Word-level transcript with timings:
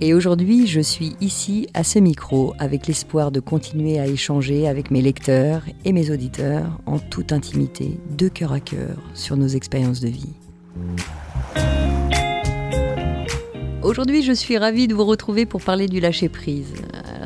Et 0.00 0.12
aujourd'hui, 0.12 0.66
je 0.66 0.80
suis 0.80 1.14
ici 1.20 1.68
à 1.72 1.84
ce 1.84 1.98
micro 1.98 2.54
avec 2.58 2.86
l'espoir 2.86 3.30
de 3.30 3.40
continuer 3.40 4.00
à 4.00 4.06
échanger 4.06 4.66
avec 4.66 4.90
mes 4.90 5.00
lecteurs 5.00 5.62
et 5.84 5.92
mes 5.92 6.10
auditeurs 6.10 6.80
en 6.86 6.98
toute 6.98 7.32
intimité, 7.32 7.98
de 8.18 8.28
cœur 8.28 8.52
à 8.52 8.60
cœur, 8.60 8.96
sur 9.14 9.36
nos 9.36 9.46
expériences 9.46 10.00
de 10.00 10.08
vie. 10.08 10.34
Aujourd'hui, 13.82 14.22
je 14.22 14.32
suis 14.32 14.58
ravie 14.58 14.88
de 14.88 14.94
vous 14.94 15.04
retrouver 15.04 15.46
pour 15.46 15.62
parler 15.62 15.86
du 15.86 16.00
lâcher-prise. 16.00 16.74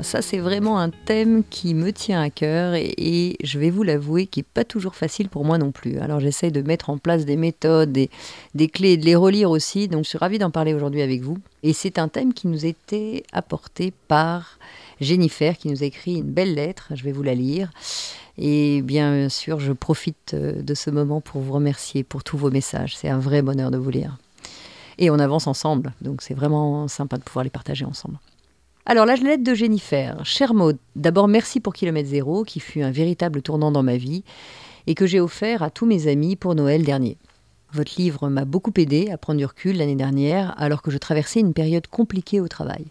Ça, 0.02 0.22
c'est 0.22 0.38
vraiment 0.38 0.78
un 0.78 0.90
thème 0.90 1.42
qui 1.48 1.74
me 1.74 1.92
tient 1.92 2.20
à 2.20 2.30
cœur 2.30 2.74
et, 2.74 3.36
je 3.42 3.58
vais 3.58 3.70
vous 3.70 3.82
l'avouer, 3.82 4.26
qui 4.26 4.40
n'est 4.40 4.46
pas 4.54 4.64
toujours 4.64 4.94
facile 4.94 5.28
pour 5.28 5.44
moi 5.44 5.58
non 5.58 5.72
plus. 5.72 5.98
Alors, 5.98 6.20
j'essaye 6.20 6.52
de 6.52 6.62
mettre 6.62 6.90
en 6.90 6.98
place 6.98 7.24
des 7.24 7.36
méthodes, 7.36 7.92
des, 7.92 8.10
des 8.54 8.68
clés 8.68 8.92
et 8.92 8.96
de 8.96 9.04
les 9.04 9.14
relire 9.14 9.50
aussi. 9.50 9.88
Donc, 9.88 10.04
je 10.04 10.10
suis 10.10 10.18
ravie 10.18 10.38
d'en 10.38 10.50
parler 10.50 10.74
aujourd'hui 10.74 11.02
avec 11.02 11.22
vous. 11.22 11.38
Et 11.62 11.72
c'est 11.72 11.98
un 11.98 12.08
thème 12.08 12.32
qui 12.32 12.48
nous 12.48 12.66
était 12.66 13.24
apporté 13.32 13.92
par 14.08 14.58
Jennifer, 15.00 15.56
qui 15.56 15.68
nous 15.68 15.82
a 15.82 15.86
écrit 15.86 16.16
une 16.16 16.30
belle 16.30 16.54
lettre. 16.54 16.92
Je 16.94 17.04
vais 17.04 17.12
vous 17.12 17.22
la 17.22 17.34
lire. 17.34 17.70
Et 18.36 18.82
bien 18.82 19.28
sûr, 19.28 19.58
je 19.58 19.72
profite 19.72 20.34
euh, 20.34 20.62
de 20.62 20.74
ce 20.74 20.90
moment 20.90 21.20
pour 21.20 21.40
vous 21.40 21.52
remercier 21.52 22.04
pour 22.04 22.22
tous 22.22 22.38
vos 22.38 22.50
messages. 22.50 22.96
C'est 22.96 23.08
un 23.08 23.18
vrai 23.18 23.42
bonheur 23.42 23.70
de 23.70 23.78
vous 23.78 23.90
lire 23.90 24.16
et 24.98 25.10
on 25.10 25.18
avance 25.18 25.46
ensemble. 25.46 25.94
Donc 26.00 26.22
c'est 26.22 26.34
vraiment 26.34 26.88
sympa 26.88 27.16
de 27.16 27.22
pouvoir 27.22 27.44
les 27.44 27.50
partager 27.50 27.84
ensemble. 27.84 28.18
Alors 28.90 29.04
la 29.04 29.16
lettre 29.16 29.44
de 29.44 29.52
Jennifer. 29.52 30.18
Cher 30.24 30.54
Maud, 30.54 30.78
d'abord 30.96 31.28
merci 31.28 31.60
pour 31.60 31.74
Kilomètre 31.74 32.08
Zéro, 32.08 32.42
qui 32.42 32.58
fut 32.58 32.80
un 32.80 32.90
véritable 32.90 33.42
tournant 33.42 33.70
dans 33.70 33.82
ma 33.82 33.98
vie 33.98 34.24
et 34.86 34.94
que 34.94 35.06
j'ai 35.06 35.20
offert 35.20 35.62
à 35.62 35.68
tous 35.68 35.84
mes 35.84 36.06
amis 36.06 36.36
pour 36.36 36.54
Noël 36.54 36.84
dernier. 36.84 37.18
Votre 37.74 37.92
livre 37.98 38.30
m'a 38.30 38.46
beaucoup 38.46 38.72
aidé 38.78 39.10
à 39.10 39.18
prendre 39.18 39.36
du 39.36 39.44
recul 39.44 39.76
l'année 39.76 39.94
dernière 39.94 40.54
alors 40.56 40.80
que 40.80 40.90
je 40.90 40.96
traversais 40.96 41.40
une 41.40 41.52
période 41.52 41.86
compliquée 41.86 42.40
au 42.40 42.48
travail. 42.48 42.86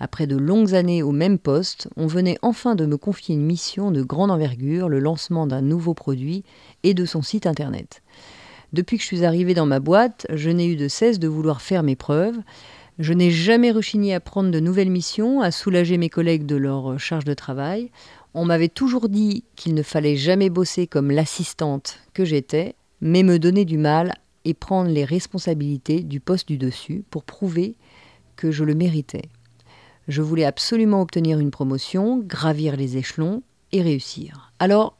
Après 0.00 0.26
de 0.26 0.38
longues 0.38 0.74
années 0.74 1.02
au 1.02 1.12
même 1.12 1.38
poste, 1.38 1.88
on 1.98 2.06
venait 2.06 2.38
enfin 2.40 2.74
de 2.74 2.86
me 2.86 2.96
confier 2.96 3.34
une 3.34 3.44
mission 3.44 3.90
de 3.90 4.02
grande 4.02 4.30
envergure, 4.30 4.88
le 4.88 5.00
lancement 5.00 5.46
d'un 5.46 5.60
nouveau 5.60 5.92
produit 5.92 6.44
et 6.82 6.94
de 6.94 7.04
son 7.04 7.20
site 7.20 7.46
internet. 7.46 8.00
Depuis 8.72 8.96
que 8.96 9.02
je 9.02 9.08
suis 9.08 9.24
arrivée 9.26 9.52
dans 9.52 9.66
ma 9.66 9.80
boîte, 9.80 10.26
je 10.32 10.48
n'ai 10.48 10.66
eu 10.66 10.76
de 10.76 10.88
cesse 10.88 11.18
de 11.18 11.28
vouloir 11.28 11.60
faire 11.60 11.82
mes 11.82 11.94
preuves. 11.94 12.38
Je 12.98 13.12
n'ai 13.12 13.30
jamais 13.30 13.70
rechigné 13.70 14.14
à 14.14 14.20
prendre 14.20 14.50
de 14.50 14.58
nouvelles 14.58 14.90
missions, 14.90 15.42
à 15.42 15.50
soulager 15.50 15.98
mes 15.98 16.08
collègues 16.08 16.46
de 16.46 16.56
leur 16.56 16.98
charge 16.98 17.24
de 17.24 17.34
travail. 17.34 17.90
On 18.32 18.46
m'avait 18.46 18.68
toujours 18.68 19.10
dit 19.10 19.44
qu'il 19.54 19.74
ne 19.74 19.82
fallait 19.82 20.16
jamais 20.16 20.48
bosser 20.48 20.86
comme 20.86 21.10
l'assistante 21.10 21.98
que 22.14 22.24
j'étais, 22.24 22.74
mais 23.02 23.22
me 23.22 23.38
donner 23.38 23.66
du 23.66 23.76
mal 23.76 24.14
et 24.46 24.54
prendre 24.54 24.90
les 24.90 25.04
responsabilités 25.04 26.02
du 26.02 26.20
poste 26.20 26.48
du 26.48 26.56
dessus 26.56 27.04
pour 27.10 27.24
prouver 27.24 27.76
que 28.36 28.50
je 28.50 28.64
le 28.64 28.74
méritais. 28.74 29.28
Je 30.08 30.22
voulais 30.22 30.44
absolument 30.44 31.02
obtenir 31.02 31.38
une 31.38 31.50
promotion, 31.50 32.18
gravir 32.18 32.76
les 32.76 32.96
échelons 32.96 33.42
et 33.72 33.82
réussir. 33.82 34.52
Alors, 34.58 34.96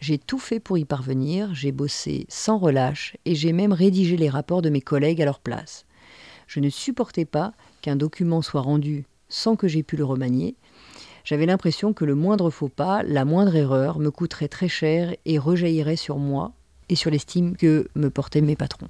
j'ai 0.00 0.18
tout 0.18 0.38
fait 0.38 0.60
pour 0.60 0.78
y 0.78 0.84
parvenir, 0.84 1.52
j'ai 1.54 1.72
bossé 1.72 2.26
sans 2.28 2.58
relâche 2.58 3.16
et 3.24 3.34
j'ai 3.34 3.52
même 3.52 3.72
rédigé 3.72 4.16
les 4.16 4.28
rapports 4.28 4.62
de 4.62 4.70
mes 4.70 4.80
collègues 4.80 5.20
à 5.20 5.24
leur 5.24 5.40
place. 5.40 5.84
Je 6.50 6.58
ne 6.58 6.68
supportais 6.68 7.26
pas 7.26 7.52
qu'un 7.80 7.94
document 7.94 8.42
soit 8.42 8.60
rendu 8.60 9.04
sans 9.28 9.54
que 9.54 9.68
j'aie 9.68 9.84
pu 9.84 9.96
le 9.96 10.04
remanier. 10.04 10.56
J'avais 11.22 11.46
l'impression 11.46 11.92
que 11.92 12.04
le 12.04 12.16
moindre 12.16 12.50
faux 12.50 12.68
pas, 12.68 13.04
la 13.04 13.24
moindre 13.24 13.54
erreur 13.54 14.00
me 14.00 14.10
coûterait 14.10 14.48
très 14.48 14.66
cher 14.66 15.14
et 15.26 15.38
rejaillirait 15.38 15.94
sur 15.94 16.18
moi 16.18 16.50
et 16.88 16.96
sur 16.96 17.12
l'estime 17.12 17.56
que 17.56 17.86
me 17.94 18.10
portaient 18.10 18.40
mes 18.40 18.56
patrons. 18.56 18.88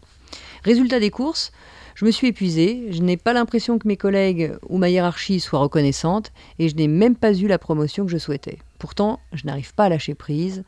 Résultat 0.65 1.01
des 1.01 1.11
courses, 1.11 1.53
je 1.95 2.07
me 2.07 2.11
suis 2.11 2.29
épuisée, 2.29 2.87
je 2.93 3.03
n'ai 3.03 3.19
pas 3.19 3.35
l'impression 3.35 3.79
que 3.79 3.87
mes 3.87 3.99
collègues 3.99 4.55
ou 4.71 4.79
ma 4.79 4.89
hiérarchie 4.89 5.39
soient 5.39 5.59
reconnaissantes 5.59 6.33
et 6.59 6.71
je 6.71 6.77
n'ai 6.77 6.89
même 6.89 7.15
pas 7.15 7.35
eu 7.35 7.47
la 7.47 7.59
promotion 7.59 8.07
que 8.07 8.11
je 8.11 8.17
souhaitais. 8.17 8.57
Pourtant, 8.79 9.21
je 9.35 9.45
n'arrive 9.45 9.75
pas 9.75 9.85
à 9.85 9.89
lâcher 9.91 10.15
prise 10.15 10.65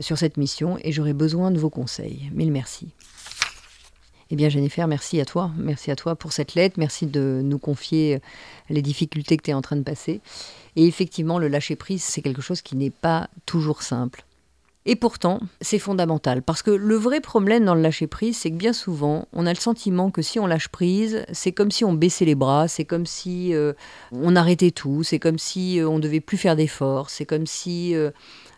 sur 0.00 0.16
cette 0.16 0.38
mission 0.38 0.78
et 0.82 0.92
j'aurais 0.92 1.12
besoin 1.12 1.50
de 1.50 1.58
vos 1.58 1.68
conseils. 1.68 2.30
Mille 2.32 2.52
merci. 2.52 2.88
Eh 4.32 4.36
bien, 4.36 4.48
Jennifer, 4.48 4.88
merci 4.88 5.20
à 5.20 5.26
toi. 5.26 5.50
Merci 5.58 5.90
à 5.90 5.96
toi 5.96 6.16
pour 6.16 6.32
cette 6.32 6.54
lettre. 6.54 6.76
Merci 6.78 7.04
de 7.04 7.42
nous 7.44 7.58
confier 7.58 8.22
les 8.70 8.80
difficultés 8.80 9.36
que 9.36 9.42
tu 9.42 9.50
es 9.50 9.54
en 9.54 9.60
train 9.60 9.76
de 9.76 9.82
passer. 9.82 10.22
Et 10.74 10.86
effectivement, 10.86 11.38
le 11.38 11.48
lâcher-prise, 11.48 12.02
c'est 12.02 12.22
quelque 12.22 12.40
chose 12.40 12.62
qui 12.62 12.74
n'est 12.74 12.88
pas 12.88 13.28
toujours 13.44 13.82
simple. 13.82 14.24
Et 14.86 14.96
pourtant, 14.96 15.40
c'est 15.60 15.78
fondamental, 15.78 16.42
parce 16.42 16.62
que 16.62 16.70
le 16.70 16.96
vrai 16.96 17.20
problème 17.20 17.66
dans 17.66 17.74
le 17.74 17.82
lâcher-prise, 17.82 18.38
c'est 18.38 18.50
que 18.50 18.56
bien 18.56 18.72
souvent, 18.72 19.28
on 19.34 19.46
a 19.46 19.52
le 19.52 19.58
sentiment 19.58 20.10
que 20.10 20.22
si 20.22 20.40
on 20.40 20.46
lâche 20.46 20.68
prise, 20.68 21.24
c'est 21.30 21.52
comme 21.52 21.70
si 21.70 21.84
on 21.84 21.92
baissait 21.92 22.24
les 22.24 22.34
bras, 22.34 22.66
c'est 22.66 22.84
comme 22.84 23.06
si 23.06 23.54
euh, 23.54 23.74
on 24.10 24.34
arrêtait 24.34 24.72
tout, 24.72 25.04
c'est 25.04 25.20
comme 25.20 25.38
si 25.38 25.78
euh, 25.78 25.88
on 25.88 26.00
devait 26.00 26.20
plus 26.20 26.38
faire 26.38 26.56
d'efforts, 26.56 27.10
c'est 27.10 27.26
comme 27.26 27.46
si 27.46 27.94
euh, 27.94 28.10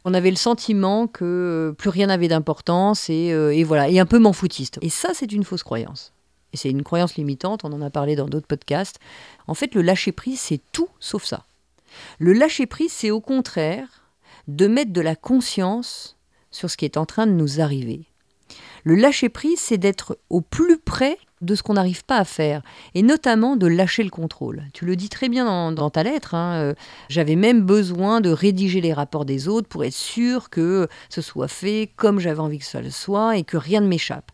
on 0.04 0.15
avait 0.15 0.31
le 0.31 0.37
sentiment 0.37 1.06
que 1.06 1.25
euh, 1.25 1.72
plus 1.72 1.88
rien 1.88 2.09
n'avait 2.09 2.28
d'importance 2.28 3.09
euh, 3.10 3.50
et, 3.50 3.65
voilà, 3.65 3.88
et 3.88 3.98
un 3.98 4.06
peu 4.06 4.19
m'en 4.19 4.32
foutiste. 4.32 4.78
Et 4.82 4.91
ça, 4.91 5.10
c'est 5.15 5.32
une 5.32 5.44
fausse 5.44 5.62
croyance. 5.62 6.12
Et 6.53 6.56
c'est 6.56 6.70
une 6.70 6.84
croyance 6.84 7.16
limitante, 7.16 7.65
on 7.65 7.72
en 7.72 7.82
a 7.82 7.91
parlé 7.91 8.14
dans 8.14 8.28
d'autres 8.28 8.47
podcasts. 8.47 9.00
En 9.48 9.54
fait, 9.54 9.75
le 9.75 9.82
lâcher-prise, 9.82 10.38
c'est 10.38 10.60
tout 10.72 10.88
sauf 11.00 11.25
ça. 11.25 11.44
Le 12.19 12.32
lâcher-prise, 12.32 12.93
c'est 12.93 13.10
au 13.10 13.20
contraire 13.20 13.88
de 14.47 14.66
mettre 14.66 14.93
de 14.93 15.00
la 15.00 15.16
conscience 15.16 16.16
sur 16.50 16.70
ce 16.70 16.76
qui 16.76 16.84
est 16.84 16.97
en 16.97 17.06
train 17.06 17.26
de 17.26 17.32
nous 17.32 17.60
arriver. 17.60 18.04
Le 18.84 18.94
lâcher-prise, 18.94 19.59
c'est 19.59 19.78
d'être 19.78 20.19
au 20.28 20.43
plus 20.43 20.78
près 20.78 21.19
de 21.44 21.55
ce 21.55 21.62
qu'on 21.62 21.75
n'arrive 21.75 22.05
pas 22.05 22.19
à 22.19 22.25
faire, 22.25 22.62
et 22.94 23.03
notamment 23.03 23.56
de 23.56 23.66
lâcher 23.66 24.03
le 24.03 24.10
contrôle. 24.10 24.65
Tu 24.72 24.84
le 24.84 24.97
dis 24.97 25.09
très 25.09 25.28
bien 25.28 25.72
dans, 25.72 25.91
ta 25.91 26.03
lettre, 26.03 26.34
hein, 26.34 26.55
euh, 26.56 26.75
j'avais 27.09 27.37
même 27.37 27.62
besoin 27.62 28.21
de 28.21 28.31
rédiger 28.31 28.81
les 28.81 28.93
rapports 28.93 29.25
des 29.25 29.49
autres 29.49 29.69
pour 29.69 29.84
être 29.84 29.94
sûr 29.94 30.50
que 30.50 30.88
ce 31.09 31.21
soit 31.21 31.49
fait 31.49 31.91
comme 31.97 32.19
j'avais 32.19 32.41
envie 32.41 32.59
que 32.59 32.65
ça 32.65 32.81
le 32.81 32.91
soit 32.91 33.37
et 33.37 33.44
que 33.44 33.56
rien 33.56 33.81
ne 33.81 33.88
m'échappe. 33.88 34.31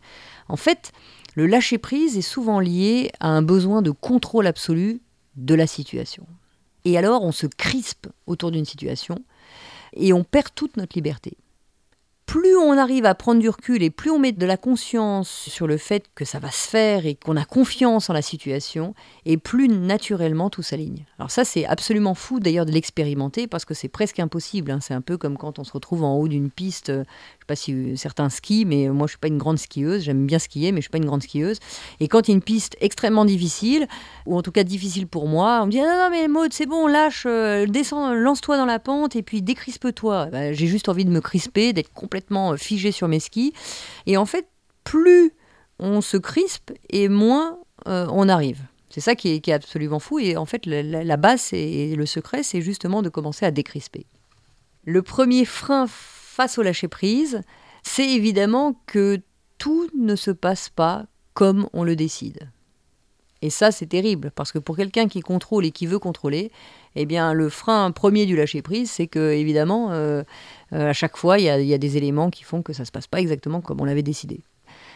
En 0.47 0.57
fait, 0.57 0.91
le 1.35 1.47
lâcher-prise 1.47 2.17
est 2.17 2.21
souvent 2.21 2.59
lié 2.59 3.11
à 3.19 3.29
un 3.29 3.41
besoin 3.41 3.81
de 3.81 3.91
contrôle 3.91 4.47
absolu 4.47 5.01
de 5.35 5.55
la 5.55 5.67
situation. 5.67 6.25
Et 6.83 6.97
alors 6.97 7.23
on 7.23 7.31
se 7.31 7.47
crispe 7.47 8.07
autour 8.25 8.51
d'une 8.51 8.65
situation 8.65 9.15
et 9.93 10.13
on 10.13 10.23
perd 10.23 10.49
toute 10.55 10.77
notre 10.77 10.95
liberté 10.95 11.37
plus 12.31 12.55
on 12.55 12.77
arrive 12.77 13.05
à 13.05 13.13
prendre 13.13 13.41
du 13.41 13.49
recul 13.49 13.83
et 13.83 13.89
plus 13.89 14.09
on 14.09 14.17
met 14.17 14.31
de 14.31 14.45
la 14.45 14.55
conscience 14.55 15.27
sur 15.29 15.67
le 15.67 15.75
fait 15.75 16.05
que 16.15 16.23
ça 16.23 16.39
va 16.39 16.49
se 16.49 16.65
faire 16.65 17.05
et 17.05 17.15
qu'on 17.15 17.35
a 17.35 17.43
confiance 17.43 18.09
en 18.09 18.13
la 18.13 18.21
situation, 18.21 18.95
et 19.25 19.35
plus 19.35 19.67
naturellement 19.67 20.49
tout 20.49 20.63
s'aligne. 20.63 21.03
Alors 21.19 21.29
ça, 21.29 21.43
c'est 21.43 21.65
absolument 21.65 22.13
fou 22.13 22.39
d'ailleurs 22.39 22.65
de 22.65 22.71
l'expérimenter 22.71 23.47
parce 23.47 23.65
que 23.65 23.73
c'est 23.73 23.89
presque 23.89 24.17
impossible. 24.21 24.71
Hein. 24.71 24.79
C'est 24.81 24.93
un 24.93 25.01
peu 25.01 25.17
comme 25.17 25.37
quand 25.37 25.59
on 25.59 25.65
se 25.65 25.73
retrouve 25.73 26.05
en 26.05 26.15
haut 26.15 26.29
d'une 26.29 26.49
piste, 26.49 26.93
ne 27.51 27.55
pas 27.55 27.55
si 27.55 27.97
certains 27.97 28.29
skient, 28.29 28.65
mais 28.65 28.89
moi 28.89 29.07
je 29.07 29.11
suis 29.11 29.19
pas 29.19 29.27
une 29.27 29.37
grande 29.37 29.59
skieuse, 29.59 30.03
j'aime 30.03 30.25
bien 30.25 30.39
skier, 30.39 30.71
mais 30.71 30.79
je 30.79 30.83
suis 30.83 30.89
pas 30.89 30.97
une 30.97 31.05
grande 31.05 31.23
skieuse. 31.23 31.59
Et 31.99 32.07
quand 32.07 32.27
il 32.27 32.31
y 32.31 32.33
a 32.33 32.35
une 32.35 32.41
piste 32.41 32.77
extrêmement 32.79 33.25
difficile, 33.25 33.87
ou 34.25 34.37
en 34.37 34.41
tout 34.41 34.51
cas 34.51 34.63
difficile 34.63 35.07
pour 35.07 35.27
moi, 35.27 35.59
on 35.61 35.65
me 35.67 35.71
dit 35.71 35.79
ah 35.79 35.83
non, 35.83 36.03
non 36.03 36.09
mais 36.09 36.27
Maud, 36.27 36.53
c'est 36.53 36.65
bon, 36.65 36.87
lâche, 36.87 37.23
euh, 37.25 37.65
descends, 37.65 38.13
lance-toi 38.13 38.57
dans 38.57 38.65
la 38.65 38.79
pente 38.79 39.15
et 39.15 39.23
puis 39.23 39.41
décrispe-toi. 39.41 40.27
Bah, 40.27 40.53
j'ai 40.53 40.67
juste 40.67 40.89
envie 40.89 41.05
de 41.05 41.11
me 41.11 41.21
crisper, 41.21 41.73
d'être 41.73 41.93
complètement 41.93 42.53
euh, 42.53 42.57
figé 42.57 42.91
sur 42.91 43.07
mes 43.07 43.19
skis. 43.19 43.53
Et 44.05 44.17
en 44.17 44.25
fait, 44.25 44.47
plus 44.83 45.33
on 45.79 46.01
se 46.01 46.17
crispe 46.17 46.71
et 46.89 47.09
moins 47.09 47.57
euh, 47.87 48.07
on 48.11 48.29
arrive. 48.29 48.61
C'est 48.89 49.01
ça 49.01 49.15
qui 49.15 49.29
est, 49.29 49.49
absolument 49.49 49.99
fou. 49.99 50.19
Et 50.19 50.35
en 50.35 50.45
fait, 50.45 50.65
la, 50.65 51.17
base 51.17 51.53
et 51.53 51.95
le 51.95 52.05
secret, 52.05 52.43
c'est 52.43 52.61
justement 52.61 53.01
de 53.01 53.09
commencer 53.09 53.45
à 53.45 53.51
décrisper. 53.51 54.05
Le 54.83 55.01
premier 55.01 55.45
frein 55.45 55.85
face 56.31 56.57
au 56.57 56.61
lâcher-prise, 56.61 57.41
c'est 57.83 58.09
évidemment 58.09 58.79
que 58.85 59.19
tout 59.57 59.89
ne 59.97 60.15
se 60.15 60.31
passe 60.31 60.69
pas 60.69 61.05
comme 61.33 61.67
on 61.73 61.83
le 61.83 61.95
décide. 61.95 62.49
Et 63.41 63.49
ça, 63.49 63.71
c'est 63.71 63.87
terrible, 63.87 64.31
parce 64.33 64.51
que 64.51 64.59
pour 64.59 64.77
quelqu'un 64.77 65.07
qui 65.07 65.19
contrôle 65.21 65.65
et 65.65 65.71
qui 65.71 65.87
veut 65.87 65.99
contrôler, 65.99 66.51
eh 66.95 67.05
bien, 67.05 67.33
le 67.33 67.49
frein 67.49 67.91
premier 67.91 68.25
du 68.25 68.35
lâcher-prise, 68.35 68.89
c'est 68.89 69.07
que, 69.07 69.33
évidemment, 69.33 69.91
euh, 69.91 70.23
euh, 70.73 70.89
à 70.89 70.93
chaque 70.93 71.17
fois, 71.17 71.37
il 71.37 71.45
y, 71.45 71.73
a 71.73 71.77
des 71.77 71.97
éléments 71.97 72.29
qui 72.29 72.43
font 72.43 72.61
que 72.61 72.71
ça 72.71 72.83
ne 72.83 72.85
se 72.85 72.91
passe 72.91 73.07
pas 73.07 73.19
exactement 73.19 73.59
comme 73.59 73.81
on 73.81 73.85
l'avait 73.85 74.03
décidé. 74.03 74.41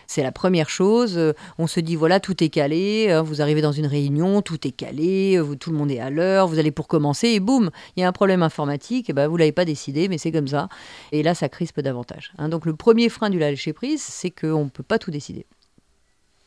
C'est 0.07 0.23
la 0.23 0.31
première 0.31 0.69
chose. 0.69 1.17
Euh, 1.17 1.33
on 1.57 1.67
se 1.67 1.79
dit, 1.79 1.95
voilà, 1.95 2.19
tout 2.19 2.43
est 2.43 2.49
calé. 2.49 3.11
Hein, 3.11 3.21
vous 3.21 3.41
arrivez 3.41 3.61
dans 3.61 3.71
une 3.71 3.87
réunion, 3.87 4.41
tout 4.41 4.67
est 4.67 4.71
calé. 4.71 5.41
tout 5.59 5.71
le 5.71 5.77
monde 5.77 5.91
est 5.91 5.99
à 5.99 6.09
l'heure. 6.09 6.47
Vous 6.47 6.59
allez 6.59 6.71
pour 6.71 6.87
commencer 6.87 7.29
et 7.29 7.39
boum, 7.39 7.71
il 7.95 8.01
y 8.01 8.03
a 8.03 8.07
un 8.07 8.13
problème 8.13 8.43
informatique. 8.43 9.09
Et 9.09 9.13
ben, 9.13 9.27
vous 9.27 9.35
ne 9.35 9.39
l'avez 9.39 9.51
pas 9.51 9.65
décidé, 9.65 10.07
mais 10.07 10.17
c'est 10.17 10.31
comme 10.31 10.47
ça. 10.47 10.69
Et 11.11 11.23
là, 11.23 11.35
ça 11.35 11.49
crispe 11.49 11.79
davantage. 11.79 12.33
Hein. 12.37 12.49
Donc, 12.49 12.65
le 12.65 12.75
premier 12.75 13.09
frein 13.09 13.29
du 13.29 13.39
lâcher-prise, 13.39 14.01
c'est 14.01 14.31
qu'on 14.31 14.65
ne 14.65 14.69
peut 14.69 14.83
pas 14.83 14.99
tout 14.99 15.11
décider. 15.11 15.45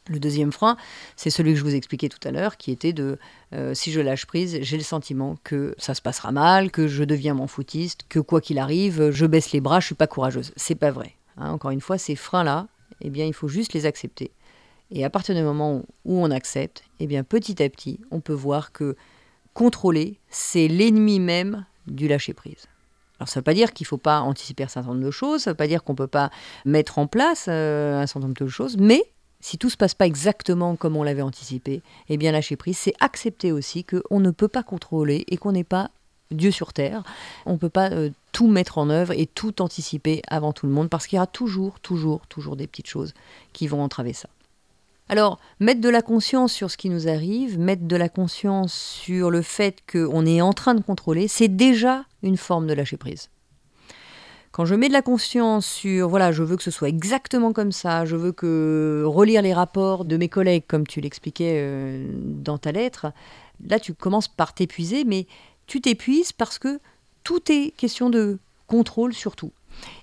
Le 0.08 0.19
deuxième 0.19 0.52
frein, 0.52 0.76
c'est 1.16 1.28
celui 1.28 1.52
que 1.52 1.58
je 1.58 1.64
vous 1.64 1.75
expliquais 1.75 2.08
tout 2.08 2.26
à 2.26 2.31
l'heure, 2.31 2.56
qui 2.56 2.70
était 2.70 2.94
de 2.94 3.19
euh, 3.52 3.75
si 3.75 3.93
je 3.93 4.00
lâche 4.00 4.25
prise, 4.25 4.58
j'ai 4.62 4.78
le 4.78 4.82
sentiment 4.82 5.37
que 5.44 5.75
ça 5.76 5.93
se 5.93 6.00
passera 6.00 6.32
mal, 6.32 6.70
que 6.70 6.88
je 6.88 7.04
deviens 7.04 7.34
mon 7.34 7.46
foutiste, 7.46 8.02
que 8.08 8.19
quoi 8.19 8.40
qu'il 8.40 8.58
arrive, 8.58 9.11
je 9.11 9.26
baisse 9.26 9.52
les 9.52 9.61
bras, 9.61 9.81
je 9.81 9.87
suis 9.87 9.94
pas 9.94 10.06
courageuse. 10.06 10.52
C'est 10.56 10.75
pas 10.75 10.90
vrai. 10.90 11.14
Hein. 11.37 11.50
encore 11.50 11.70
une 11.70 11.82
fois, 11.82 11.99
ces 11.99 12.16
freins-là, 12.16 12.66
eh 13.00 13.11
bien, 13.11 13.26
il 13.26 13.35
faut 13.35 13.49
juste 13.49 13.73
les 13.73 13.87
accepter. 13.87 14.32
Et 14.90 15.05
à 15.05 15.11
partir 15.11 15.35
du 15.35 15.43
moment 15.43 15.85
où 16.05 16.19
on 16.25 16.31
accepte, 16.31 16.82
eh 17.00 17.06
bien, 17.06 17.25
petit 17.25 17.62
à 17.62 17.69
petit, 17.69 18.00
on 18.11 18.20
peut 18.20 18.32
voir 18.32 18.73
que 18.73 18.96
contrôler, 19.52 20.19
c'est 20.29 20.69
l'ennemi 20.69 21.20
même 21.20 21.67
du 21.87 22.08
lâcher 22.08 22.32
prise. 22.32 22.67
Alors 23.19 23.29
ça 23.29 23.38
ne 23.38 23.40
veut 23.40 23.44
pas 23.44 23.55
dire 23.55 23.73
qu'il 23.73 23.85
ne 23.85 23.88
faut 23.88 23.99
pas 23.99 24.20
anticiper 24.20 24.62
un 24.62 24.69
certain 24.69 24.90
nombre 24.90 25.05
de 25.05 25.11
choses, 25.11 25.43
ça 25.43 25.50
ne 25.50 25.52
veut 25.52 25.56
pas 25.56 25.67
dire 25.67 25.82
qu'on 25.82 25.93
ne 25.94 25.99
peut 25.99 26.06
pas 26.06 26.31
mettre 26.64 26.99
en 26.99 27.06
place 27.06 27.46
euh, 27.49 28.00
un 28.00 28.06
certain 28.06 28.29
nombre 28.29 28.40
de 28.40 28.46
choses, 28.46 28.76
mais 28.79 29.02
si 29.40 29.58
tout 29.58 29.70
se 29.70 29.76
passe 29.76 29.94
pas 29.94 30.06
exactement 30.06 30.76
comme 30.76 30.96
on 30.96 31.02
l'avait 31.02 31.23
anticipé, 31.23 31.82
eh 32.08 32.17
bien 32.17 32.32
lâcher 32.32 32.56
prise, 32.56 32.79
c'est 32.79 32.94
accepter 33.00 33.52
aussi 33.52 33.85
qu'on 33.85 34.20
ne 34.20 34.31
peut 34.31 34.49
pas 34.49 34.62
contrôler 34.62 35.25
et 35.29 35.37
qu'on 35.37 35.52
n'est 35.52 35.64
pas 35.64 35.90
Dieu 36.30 36.50
sur 36.50 36.72
terre. 36.72 37.02
On 37.46 37.52
ne 37.52 37.58
peut 37.58 37.69
pas 37.69 37.90
euh, 37.90 38.10
tout 38.32 38.48
mettre 38.48 38.78
en 38.78 38.90
œuvre 38.90 39.12
et 39.12 39.26
tout 39.26 39.62
anticiper 39.62 40.22
avant 40.28 40.52
tout 40.52 40.66
le 40.66 40.72
monde 40.72 40.90
parce 40.90 41.06
qu'il 41.06 41.16
y 41.16 41.19
aura 41.19 41.26
toujours, 41.26 41.80
toujours, 41.80 42.26
toujours 42.28 42.56
des 42.56 42.66
petites 42.66 42.88
choses 42.88 43.14
qui 43.52 43.66
vont 43.66 43.82
entraver 43.82 44.12
ça. 44.12 44.28
Alors, 45.10 45.38
mettre 45.58 45.80
de 45.80 45.88
la 45.88 46.02
conscience 46.02 46.52
sur 46.52 46.70
ce 46.70 46.76
qui 46.76 46.90
nous 46.90 47.08
arrive, 47.08 47.58
mettre 47.58 47.84
de 47.84 47.96
la 47.96 48.10
conscience 48.10 48.75
sur 48.75 49.30
le 49.30 49.40
fait 49.40 49.78
qu'on 49.90 50.26
est 50.26 50.42
en 50.42 50.52
train 50.52 50.75
de 50.75 50.82
contrôler, 50.82 51.28
c'est 51.28 51.48
déjà 51.48 52.04
une 52.22 52.36
forme 52.36 52.66
de 52.66 52.75
lâcher 52.75 52.98
prise. 52.98 53.30
Quand 54.52 54.66
je 54.66 54.75
mets 54.75 54.88
de 54.88 54.92
la 54.92 55.02
conscience 55.02 55.66
sur, 55.66 56.08
voilà, 56.08 56.32
je 56.32 56.42
veux 56.42 56.56
que 56.56 56.62
ce 56.62 56.70
soit 56.70 56.88
exactement 56.88 57.52
comme 57.52 57.72
ça, 57.72 58.04
je 58.04 58.16
veux 58.16 58.32
que 58.32 59.02
relire 59.06 59.40
les 59.40 59.54
rapports 59.54 60.04
de 60.04 60.16
mes 60.16 60.28
collègues, 60.28 60.64
comme 60.66 60.86
tu 60.86 61.00
l'expliquais 61.00 61.54
euh, 61.56 62.06
dans 62.12 62.58
ta 62.58 62.72
lettre, 62.72 63.12
là 63.66 63.78
tu 63.78 63.94
commences 63.94 64.28
par 64.28 64.52
t'épuiser, 64.54 65.04
mais 65.04 65.26
tu 65.69 65.81
t'épuises 65.81 66.32
parce 66.32 66.59
que 66.59 66.81
tout 67.23 67.53
est 67.53 67.70
question 67.76 68.11
de 68.11 68.38
contrôle 68.67 69.15
sur 69.15 69.37
tout. 69.37 69.53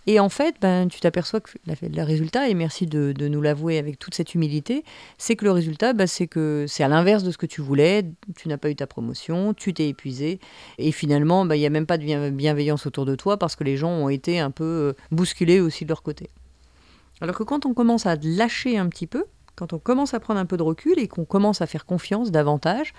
Et 0.08 0.20
en 0.20 0.30
fait, 0.30 0.56
ben, 0.62 0.88
tu 0.88 1.00
t'aperçois 1.00 1.42
que 1.42 1.52
le 1.66 2.04
résultat, 2.04 2.48
et 2.48 2.54
merci 2.54 2.86
de, 2.86 3.14
nous 3.28 3.42
l'avouer 3.42 3.78
avec 3.78 4.00
toute 4.00 4.16
cette 4.16 4.34
humilité, 4.34 4.84
c'est 5.18 5.36
que 5.36 5.44
le 5.44 5.52
résultat, 5.52 5.94
ben, 5.94 6.08
c'est 6.08 6.28
que 6.28 6.66
c'est 6.68 6.84
à 6.84 6.88
l'inverse 6.88 7.24
de 7.24 7.32
ce 7.32 7.38
que 7.38 7.46
tu 7.46 7.62
voulais, 7.62 8.06
tu 8.38 8.48
n'as 8.48 8.58
pas 8.58 8.70
eu 8.70 8.76
ta 8.76 8.88
promotion, 8.88 9.54
tu 9.54 9.74
t'es 9.74 9.90
épuisé, 9.90 10.40
et 10.78 10.92
finalement, 10.92 11.46
ben, 11.46 11.56
il 11.56 11.60
n'y 11.60 11.66
a 11.66 11.72
même 11.72 11.88
pas 11.88 11.98
de 11.98 12.30
bienveillance 12.30 12.86
autour 12.86 13.06
de 13.06 13.16
toi 13.16 13.38
parce 13.38 13.56
que 13.56 13.64
les 13.64 13.76
gens 13.76 13.90
ont 13.90 14.10
été 14.10 14.40
un 14.40 14.52
peu 14.52 14.64
euh, 14.64 14.94
bousculés 15.12 15.60
aussi 15.60 15.84
de 15.84 15.90
leur 15.90 16.04
côté. 16.04 16.30
Alors 17.20 17.36
que 17.36 17.44
quand 17.44 17.66
on 17.66 17.74
commence 17.74 18.06
à 18.06 18.16
lâcher 18.16 18.78
un 18.78 18.88
petit 18.88 19.08
peu, 19.08 19.26
quand 19.56 19.74
on 19.74 19.80
commence 19.80 20.14
à 20.14 20.20
prendre 20.20 20.40
un 20.40 20.46
peu 20.46 20.58
de 20.58 20.64
recul 20.64 21.00
et 21.00 21.08
qu'on 21.08 21.26
commence 21.26 21.62
à 21.62 21.66
faire 21.66 21.86
confiance 21.86 22.30
davantage, 22.30 22.94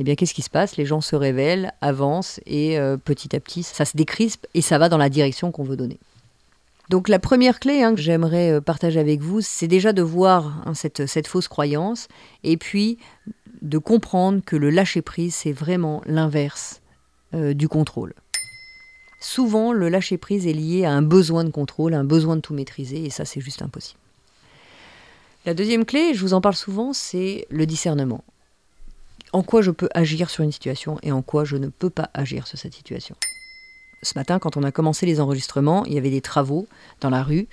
eh 0.00 0.02
bien, 0.02 0.14
qu'est-ce 0.14 0.32
qui 0.32 0.40
se 0.40 0.48
passe? 0.48 0.78
Les 0.78 0.86
gens 0.86 1.02
se 1.02 1.14
révèlent, 1.14 1.74
avancent 1.82 2.40
et 2.46 2.78
euh, 2.78 2.96
petit 2.96 3.36
à 3.36 3.40
petit, 3.40 3.62
ça 3.62 3.84
se 3.84 3.98
décrispe 3.98 4.46
et 4.54 4.62
ça 4.62 4.78
va 4.78 4.88
dans 4.88 4.96
la 4.96 5.10
direction 5.10 5.52
qu'on 5.52 5.62
veut 5.62 5.76
donner. 5.76 5.98
Donc 6.88 7.06
la 7.10 7.18
première 7.18 7.60
clé 7.60 7.82
hein, 7.82 7.94
que 7.94 8.00
j'aimerais 8.00 8.50
euh, 8.50 8.60
partager 8.62 8.98
avec 8.98 9.20
vous, 9.20 9.42
c'est 9.42 9.68
déjà 9.68 9.92
de 9.92 10.00
voir 10.00 10.62
hein, 10.64 10.72
cette, 10.72 11.26
fausse 11.26 11.48
croyance 11.48 12.08
et 12.44 12.56
puis 12.56 12.96
de 13.60 13.76
comprendre 13.76 14.40
que 14.42 14.56
le 14.56 14.70
lâcher-prise, 14.70 15.34
c'est 15.34 15.52
vraiment 15.52 16.00
l'inverse 16.06 16.80
euh, 17.34 17.52
du 17.52 17.68
contrôle. 17.68 18.14
Souvent, 19.20 19.74
le 19.74 19.90
lâcher-prise 19.90 20.46
est 20.46 20.54
lié 20.54 20.86
à 20.86 20.92
un 20.92 21.02
besoin 21.02 21.44
de 21.44 21.50
contrôle, 21.50 21.92
un 21.92 22.04
besoin 22.04 22.36
de 22.36 22.40
tout 22.40 22.54
maîtriser, 22.54 23.04
et 23.04 23.10
ça, 23.10 23.26
c'est 23.26 23.42
juste 23.42 23.60
impossible. 23.60 24.00
La 25.44 25.52
deuxième 25.52 25.84
clé, 25.84 26.14
je 26.14 26.22
vous 26.22 26.32
en 26.32 26.40
parle 26.40 26.56
souvent, 26.56 26.94
c'est 26.94 27.46
le 27.50 27.66
discernement 27.66 28.24
en 29.32 29.42
quoi 29.42 29.62
je 29.62 29.70
peux 29.70 29.88
agir 29.94 30.30
sur 30.30 30.44
une 30.44 30.52
situation 30.52 30.98
et 31.02 31.12
en 31.12 31.22
quoi 31.22 31.44
je 31.44 31.56
ne 31.56 31.68
peux 31.68 31.90
pas 31.90 32.10
agir 32.14 32.46
sur 32.46 32.58
cette 32.58 32.74
situation? 32.74 33.16
Ce 34.02 34.18
matin, 34.18 34.38
quand 34.38 34.56
on 34.56 34.62
a 34.62 34.72
commencé 34.72 35.04
les 35.04 35.20
enregistrements, 35.20 35.84
il 35.84 35.92
y 35.92 35.98
avait 35.98 36.10
des 36.10 36.22
travaux 36.22 36.66
dans 37.00 37.10
la 37.10 37.22
rue. 37.22 37.48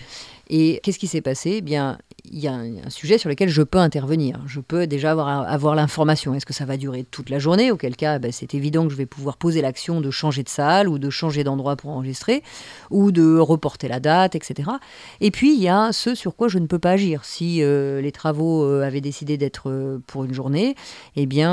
Et 0.50 0.80
qu'est-ce 0.84 1.00
qui 1.00 1.08
s'est 1.08 1.22
passé? 1.22 1.56
Eh 1.58 1.62
bien, 1.62 1.98
il 2.32 2.40
y 2.40 2.48
a 2.48 2.54
un, 2.54 2.90
sujet 2.90 3.18
sur 3.18 3.30
lequel 3.30 3.50
je 3.50 3.62
peux 3.62 3.78
intervenir. 3.78 4.40
Je 4.48 4.60
peux 4.60 4.88
déjà 4.88 5.12
avoir, 5.12 5.76
l'information. 5.76 6.34
Est-ce 6.34 6.46
que 6.46 6.54
ça 6.54 6.66
va 6.66 6.78
durer 6.78 7.04
toute 7.04 7.30
la 7.30 7.40
journée? 7.40 7.72
Auquel 7.72 7.96
cas, 7.96 8.20
ben, 8.20 8.32
c'est 8.32 8.54
évident 8.54 8.86
que 8.86 8.92
je 8.92 8.98
vais 8.98 9.06
pouvoir 9.06 9.38
poser 9.38 9.62
l'action 9.62 10.02
de 10.02 10.12
changer 10.12 10.44
de 10.44 10.50
salle 10.50 10.88
ou 10.88 11.00
de 11.00 11.10
changer 11.10 11.44
d'endroit 11.44 11.76
pour 11.76 11.92
enregistrer 11.92 12.44
ou 12.90 13.12
de 13.12 13.38
reporter 13.38 13.88
la 13.88 14.00
date, 14.00 14.36
etc. 14.36 14.70
Et 15.22 15.32
puis, 15.32 15.54
il 15.54 15.62
y 15.62 15.68
a 15.68 15.92
ce 15.92 16.16
sur 16.16 16.36
quoi 16.36 16.48
je 16.48 16.60
ne 16.60 16.68
peux 16.68 16.80
pas 16.80 16.92
agir. 16.92 17.26
Si 17.26 17.62
euh, 17.62 18.02
les 18.02 18.12
travaux 18.12 18.64
euh, 18.64 18.86
avaient 18.86 19.02
décidé 19.02 19.38
d'être 19.38 19.70
euh, 19.70 20.00
pour 20.08 20.24
une 20.24 20.34
journée, 20.34 20.76
eh 21.16 21.26
bien, 21.26 21.48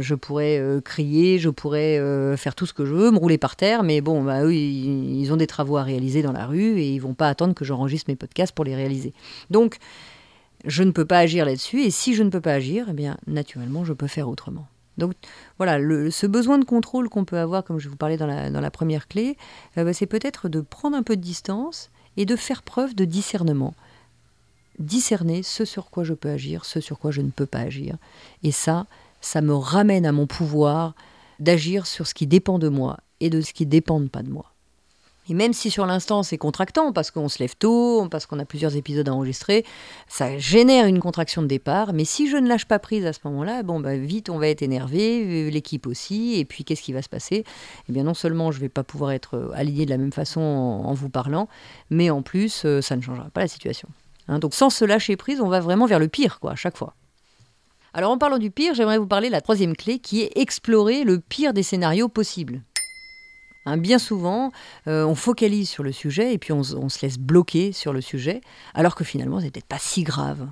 je 0.00 0.14
pourrais 0.14 0.62
crier, 0.84 1.38
je 1.38 1.48
pourrais 1.48 2.36
faire 2.36 2.54
tout 2.54 2.66
ce 2.66 2.72
que 2.72 2.84
je 2.84 2.94
veux, 2.94 3.10
me 3.10 3.18
rouler 3.18 3.38
par 3.38 3.56
terre, 3.56 3.82
mais 3.82 4.00
bon, 4.00 4.22
bah, 4.22 4.44
eux, 4.44 4.54
ils, 4.54 5.20
ils 5.20 5.32
ont 5.32 5.36
des 5.36 5.46
travaux 5.46 5.76
à 5.76 5.82
réaliser 5.82 6.22
dans 6.22 6.32
la 6.32 6.46
rue 6.46 6.78
et 6.78 6.90
ils 6.90 6.98
vont 6.98 7.14
pas 7.14 7.28
attendre 7.28 7.54
que 7.54 7.64
j'enregistre 7.76 8.10
mes 8.10 8.16
podcasts 8.16 8.54
pour 8.54 8.64
les 8.64 8.74
réaliser. 8.74 9.12
Donc, 9.50 9.76
je 10.64 10.82
ne 10.82 10.90
peux 10.90 11.04
pas 11.04 11.18
agir 11.18 11.44
là-dessus, 11.44 11.82
et 11.82 11.90
si 11.90 12.14
je 12.14 12.22
ne 12.22 12.30
peux 12.30 12.40
pas 12.40 12.54
agir, 12.54 12.86
eh 12.90 12.92
bien, 12.92 13.16
naturellement, 13.26 13.84
je 13.84 13.92
peux 13.92 14.06
faire 14.06 14.28
autrement. 14.28 14.66
Donc 14.98 15.12
voilà, 15.58 15.78
ce 16.10 16.26
besoin 16.26 16.58
de 16.58 16.64
contrôle 16.64 17.10
qu'on 17.10 17.26
peut 17.26 17.38
avoir, 17.38 17.64
comme 17.64 17.78
je 17.78 17.88
vous 17.88 17.96
parlais 17.96 18.16
dans 18.16 18.26
la, 18.26 18.70
première 18.70 19.08
clé, 19.08 19.36
euh, 19.76 19.84
bah, 19.84 19.92
c'est 19.92 20.06
peut-être 20.06 20.48
de 20.48 20.62
prendre 20.62 20.96
un 20.96 21.02
peu 21.02 21.16
de 21.16 21.20
distance 21.20 21.90
et 22.16 22.24
de 22.24 22.34
faire 22.34 22.62
preuve 22.62 22.94
de 22.94 23.04
discernement. 23.04 23.74
Discerner 24.78 25.42
ce 25.42 25.66
sur 25.66 25.90
quoi 25.90 26.02
je 26.02 26.14
peux 26.14 26.30
agir, 26.30 26.64
ce 26.64 26.80
sur 26.80 26.98
quoi 26.98 27.10
je 27.10 27.20
ne 27.20 27.30
peux 27.30 27.44
pas 27.44 27.60
agir. 27.60 27.98
Et 28.42 28.52
ça, 28.52 28.86
ça 29.20 29.42
me 29.42 29.54
ramène 29.54 30.06
à 30.06 30.12
mon 30.12 30.26
pouvoir 30.26 30.94
d'agir 31.40 31.86
sur 31.86 32.06
ce 32.06 32.14
qui 32.14 32.26
dépend 32.26 32.58
de 32.58 32.68
moi 32.68 32.98
et 33.20 33.28
de 33.28 33.42
ce 33.42 33.52
qui 33.52 33.66
ne 33.66 33.70
dépend 33.70 34.06
pas 34.06 34.22
de 34.22 34.30
moi. 34.30 34.55
Et 35.28 35.34
même 35.34 35.52
si 35.52 35.70
sur 35.70 35.86
l'instant 35.86 36.22
c'est 36.22 36.38
contractant, 36.38 36.92
parce 36.92 37.10
qu'on 37.10 37.28
se 37.28 37.38
lève 37.38 37.56
tôt, 37.56 38.06
parce 38.10 38.26
qu'on 38.26 38.38
a 38.38 38.44
plusieurs 38.44 38.76
épisodes 38.76 39.08
à 39.08 39.12
enregistrer, 39.12 39.64
ça 40.08 40.38
génère 40.38 40.86
une 40.86 41.00
contraction 41.00 41.42
de 41.42 41.46
départ. 41.46 41.92
Mais 41.92 42.04
si 42.04 42.28
je 42.28 42.36
ne 42.36 42.48
lâche 42.48 42.66
pas 42.66 42.78
prise 42.78 43.06
à 43.06 43.12
ce 43.12 43.20
moment-là, 43.24 43.62
bon, 43.62 43.80
bah, 43.80 43.96
vite 43.96 44.30
on 44.30 44.38
va 44.38 44.48
être 44.48 44.62
énervé, 44.62 45.50
l'équipe 45.50 45.86
aussi. 45.86 46.38
Et 46.38 46.44
puis 46.44 46.64
qu'est-ce 46.64 46.82
qui 46.82 46.92
va 46.92 47.02
se 47.02 47.08
passer? 47.08 47.44
Eh 47.88 47.92
bien, 47.92 48.04
non 48.04 48.14
seulement 48.14 48.52
je 48.52 48.58
ne 48.58 48.62
vais 48.62 48.68
pas 48.68 48.84
pouvoir 48.84 49.12
être 49.12 49.34
euh, 49.36 49.50
aligné 49.54 49.84
de 49.84 49.90
la 49.90 49.98
même 49.98 50.12
façon 50.12 50.40
en, 50.40 50.94
vous 50.94 51.08
parlant, 51.08 51.48
mais 51.90 52.10
en 52.10 52.22
plus, 52.22 52.64
euh, 52.64 52.80
ça 52.80 52.96
ne 52.96 53.02
changera 53.02 53.28
pas 53.30 53.40
la 53.40 53.48
situation. 53.48 53.88
Hein. 54.28 54.38
donc 54.38 54.54
sans 54.54 54.70
se 54.70 54.84
lâcher 54.84 55.16
prise, 55.16 55.40
on 55.40 55.48
va 55.48 55.60
vraiment 55.60 55.86
vers 55.86 55.98
le 55.98 56.08
pire, 56.08 56.40
quoi, 56.40 56.52
à 56.52 56.56
chaque 56.56 56.76
fois. 56.76 56.94
Alors 57.96 58.10
en 58.10 58.18
parlant 58.18 58.38
du 58.38 58.50
pire, 58.50 58.74
j'aimerais 58.74 58.98
vous 58.98 59.06
parler 59.06 59.28
de 59.28 59.32
la 59.32 59.40
troisième 59.40 59.74
clé 59.74 59.98
qui 59.98 60.20
est 60.20 60.30
explorer 60.36 61.02
le 61.02 61.18
pire 61.18 61.54
des 61.54 61.62
scénarios 61.62 62.08
possibles. 62.08 62.60
Hein, 63.66 63.78
bien 63.78 63.98
souvent, 63.98 64.52
euh, 64.86 65.04
on 65.04 65.16
focalise 65.16 65.68
sur 65.68 65.82
le 65.82 65.90
sujet 65.90 66.32
et 66.32 66.38
puis 66.38 66.52
on, 66.52 66.62
se 66.62 67.02
laisse 67.02 67.18
bloquer 67.18 67.72
sur 67.72 67.92
le 67.92 68.00
sujet, 68.00 68.40
alors 68.74 68.94
que 68.94 69.02
finalement, 69.02 69.40
c'est 69.40 69.50
peut-être 69.50 69.66
pas 69.66 69.80
si 69.80 70.04
grave. 70.04 70.46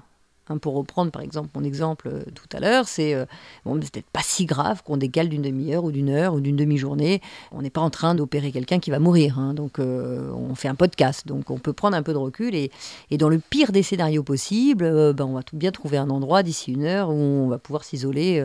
Hein, 0.49 0.59
pour 0.59 0.75
reprendre 0.75 1.11
par 1.11 1.23
exemple 1.23 1.49
mon 1.55 1.65
exemple 1.65 2.09
euh, 2.13 2.23
tout 2.35 2.49
à 2.55 2.61
l'heure, 2.61 2.87
c'est 2.87 3.15
euh, 3.15 3.25
bon, 3.65 3.79
peut-être 3.79 4.11
pas 4.11 4.21
si 4.23 4.45
grave 4.45 4.83
qu'on 4.83 4.99
décale 4.99 5.31
d'une 5.31 5.41
demi-heure 5.41 5.85
ou 5.85 5.93
d'une 5.93 6.11
heure 6.11 6.35
ou 6.35 6.41
d'une 6.41 6.57
demi-journée. 6.57 7.23
On 7.53 7.63
n'est 7.63 7.71
pas 7.71 7.81
en 7.81 7.89
train 7.89 8.17
d'opérer 8.17 8.51
quelqu'un 8.51 8.81
qui 8.81 8.91
va 8.91 8.99
mourir. 8.99 9.39
Hein. 9.39 9.55
donc 9.55 9.79
on 9.79 10.55
fait 10.57 10.69
un 10.69 10.75
podcast, 10.75 11.27
donc 11.27 11.51
on 11.51 11.59
peut 11.59 11.73
prendre 11.73 11.97
un 11.97 12.03
peu 12.03 12.13
de 12.13 12.19
recul 12.19 12.55
et, 12.55 12.71
dans 13.13 13.29
le 13.29 13.39
pire 13.39 13.71
des 13.71 13.85
scénarios 13.85 14.25
possibles, 14.25 15.15
ben, 15.15 15.25
on 15.25 15.35
va 15.35 15.43
bien 15.53 15.71
trouver 15.71 15.99
un 15.99 16.11
endroit 16.11 16.43
d'ici 16.43 16.73
une 16.73 16.85
heure 16.85 17.11
où 17.11 17.15
on 17.15 17.49
va 17.49 17.59
pouvoir 17.59 17.85
s'isoler 17.85 18.45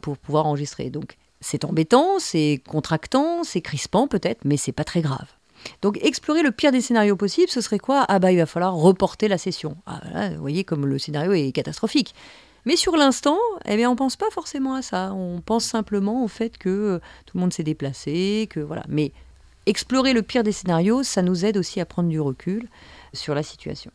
pour 0.00 0.16
pouvoir 0.16 0.46
enregistrer. 0.46 0.90
Donc 0.90 1.18
c'est 1.40 1.64
embêtant, 1.64 2.18
c'est 2.18 2.62
contractant, 2.68 3.44
c'est 3.44 3.60
crispant 3.60 4.08
peut-être, 4.08 4.44
mais 4.44 4.56
c'est 4.56 4.72
pas 4.72 4.84
très 4.84 5.00
grave. 5.00 5.26
Donc 5.82 5.98
explorer 6.02 6.42
le 6.42 6.52
pire 6.52 6.72
des 6.72 6.80
scénarios 6.80 7.16
possibles, 7.16 7.50
ce 7.50 7.60
serait 7.60 7.78
quoi? 7.78 8.04
Ah 8.08 8.18
bah 8.18 8.32
il 8.32 8.38
va 8.38 8.46
falloir 8.46 8.74
reporter 8.74 9.28
la 9.28 9.38
session. 9.38 9.76
Ah, 9.86 10.30
vous 10.30 10.40
voyez 10.40 10.64
comme 10.64 10.86
le 10.86 10.98
scénario 10.98 11.32
est 11.32 11.52
catastrophique. 11.52 12.14
Mais 12.64 12.76
sur 12.76 12.96
l'instant, 12.96 13.38
eh 13.64 13.76
bien, 13.76 13.90
on 13.90 13.96
pense 13.96 14.16
pas 14.16 14.30
forcément 14.30 14.74
à 14.74 14.82
ça. 14.82 15.12
On 15.14 15.40
pense 15.40 15.64
simplement 15.64 16.24
au 16.24 16.28
fait 16.28 16.58
que 16.58 16.68
euh, 16.68 16.98
tout 17.24 17.36
le 17.36 17.40
monde 17.40 17.52
s'est 17.52 17.62
déplacé, 17.62 18.46
que 18.50 18.60
voilà. 18.60 18.84
Mais 18.88 19.12
explorer 19.66 20.12
le 20.12 20.22
pire 20.22 20.42
des 20.42 20.52
scénarios, 20.52 21.02
ça 21.02 21.22
nous 21.22 21.44
aide 21.44 21.56
aussi 21.56 21.80
à 21.80 21.86
prendre 21.86 22.08
du 22.08 22.20
recul 22.20 22.68
sur 23.14 23.34
la 23.34 23.42
situation. 23.42 23.90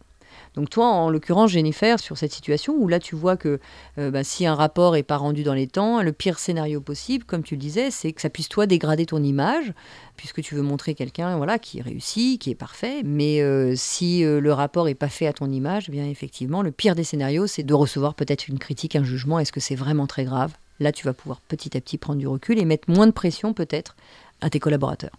Donc 0.56 0.70
toi, 0.70 0.88
en 0.88 1.10
l'occurrence, 1.10 1.52
Jennifer, 1.52 2.00
sur 2.00 2.18
cette 2.18 2.32
situation 2.32 2.76
où 2.78 2.88
là 2.88 3.00
tu 3.00 3.16
vois 3.16 3.38
que 3.38 3.60
euh, 3.98 4.12
bah, 4.12 4.24
si 4.24 4.46
un 4.46 4.56
rapport 4.56 4.94
n'est 4.94 5.04
pas 5.04 5.18
rendu 5.18 5.44
dans 5.44 5.54
les 5.54 5.68
temps, 5.68 6.02
le 6.02 6.12
pire 6.12 6.38
scénario 6.38 6.80
possible, 6.80 7.24
comme 7.26 7.44
tu 7.44 7.56
le 7.56 7.60
disais, 7.60 7.90
c'est 7.92 8.14
que 8.14 8.22
ça 8.22 8.30
puisse 8.30 8.50
toi 8.50 8.68
dégrader 8.68 9.06
ton 9.06 9.24
image, 9.24 9.74
puisque 10.16 10.42
tu 10.42 10.56
veux 10.56 10.62
montrer 10.62 10.94
quelqu'un 10.94 11.38
voilà, 11.38 11.58
qui 11.58 11.82
réussit, 11.82 12.40
qui 12.40 12.52
est 12.52 12.56
parfait. 12.56 13.02
Mais 13.04 13.42
euh, 13.42 13.74
si 13.76 14.24
euh, 14.24 14.40
le 14.40 14.54
rapport 14.54 14.86
n'est 14.86 14.96
pas 14.96 15.10
fait 15.10 15.28
à 15.28 15.34
ton 15.34 15.50
image, 15.50 15.86
eh 15.90 15.92
bien 15.92 16.06
effectivement, 16.06 16.62
le 16.62 16.72
pire 16.72 16.96
des 16.96 17.04
scénarios, 17.04 17.48
c'est 17.48 17.64
de 17.64 17.74
recevoir 17.74 18.14
peut-être 18.14 18.48
une 18.48 18.60
critique, 18.60 18.96
un 18.96 19.04
jugement. 19.04 19.40
Est-ce 19.40 19.52
que 19.52 19.60
c'est 19.60 19.76
vraiment 19.76 20.08
très 20.08 20.24
grave? 20.24 20.54
Là, 20.80 20.92
tu 20.92 21.06
vas 21.06 21.14
pouvoir 21.14 21.42
petit 21.42 21.76
à 21.78 21.82
petit 21.82 21.98
prendre 21.98 22.20
du 22.20 22.28
recul 22.28 22.60
et 22.60 22.66
mettre 22.66 22.92
moins 22.92 23.08
de 23.08 23.12
pression 23.12 23.54
peut-être 23.54 23.96
à 24.42 24.50
tes 24.50 24.60
collaborateurs. 24.60 25.12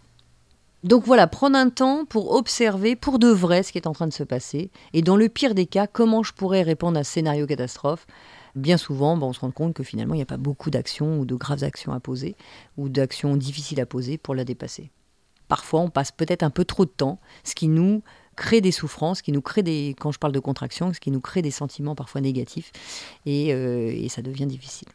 Donc 0.85 1.05
voilà, 1.07 1.26
prendre 1.26 1.57
un 1.57 1.71
temps 1.71 2.05
pour 2.05 2.33
observer 2.33 2.95
pour 2.95 3.19
de 3.19 3.29
vrai 3.29 3.62
ce 3.62 3.73
qui 3.73 3.79
est 3.79 3.87
en 3.87 3.95
train 3.95 4.07
de 4.07 4.12
se 4.12 4.23
passer. 4.23 4.71
Et 4.93 5.00
dans 5.00 5.17
le 5.17 5.31
pire 5.31 5.55
des 5.55 5.64
cas, 5.64 5.87
comment 5.87 6.23
je 6.23 6.35
pourrais 6.35 6.61
répondre 6.61 6.99
à 6.99 7.05
ce 7.05 7.12
scénario 7.12 7.47
catastrophe? 7.47 8.07
Bien 8.55 8.76
souvent, 8.76 9.19
on 9.21 9.33
se 9.33 9.41
rend 9.41 9.50
compte 9.50 9.73
que 9.73 9.83
finalement, 9.83 10.12
il 10.12 10.19
n'y 10.19 10.23
a 10.23 10.26
pas 10.26 10.37
beaucoup 10.37 10.69
d'actions 10.69 11.19
ou 11.19 11.25
de 11.25 11.35
graves 11.35 11.64
actions 11.64 11.93
à 11.93 12.00
poser, 12.00 12.37
ou 12.76 12.91
d'actions 12.91 13.35
difficiles 13.37 13.81
à 13.81 13.87
poser 13.87 14.19
pour 14.19 14.35
la 14.35 14.45
dépasser. 14.45 14.91
Parfois, 15.49 15.81
on 15.81 15.88
passe 15.88 16.12
peut-être 16.12 16.43
un 16.43 16.50
peu 16.50 16.67
trop 16.67 16.85
de 16.85 16.91
temps, 16.91 17.19
ce 17.45 17.55
qui 17.55 17.69
nous 17.69 18.03
crée 18.37 18.61
des 18.61 18.71
souffrances, 18.71 19.23
qui 19.23 19.33
nous 19.33 19.41
crée 19.41 19.62
des, 19.62 19.97
quand 19.99 20.12
je 20.12 20.19
parle 20.19 20.35
de 20.35 20.41
contraction, 20.41 20.93
ce 20.93 21.00
qui 21.00 21.11
nous 21.11 21.21
crée 21.21 21.41
des 21.41 21.50
sentiments 21.50 21.95
parfois 21.95 22.21
négatifs, 22.21 22.73
euh, 23.26 23.91
et 23.91 24.09
ça 24.11 24.21
devient 24.21 24.47
difficile. 24.47 24.88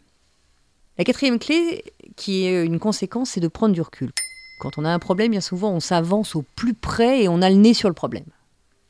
La 1.00 1.04
quatrième 1.04 1.40
clé, 1.40 1.84
qui 2.16 2.46
est 2.46 2.64
une 2.64 2.80
conséquence, 2.80 3.32
c'est 3.32 3.40
de 3.40 3.48
prendre 3.48 3.74
du 3.74 3.82
recul. 3.82 4.12
Quand 4.60 4.78
on 4.78 4.86
a 4.86 4.90
un 4.90 5.00
problème, 5.00 5.32
bien 5.32 5.42
souvent, 5.42 5.72
on 5.72 5.80
s'avance 5.80 6.36
au 6.36 6.44
plus 6.56 6.74
près 6.74 7.24
et 7.24 7.30
on 7.30 7.42
a 7.42 7.50
le 7.50 7.56
nez 7.56 7.74
sur 7.74 7.88
le 7.88 7.96
problème. 7.96 8.26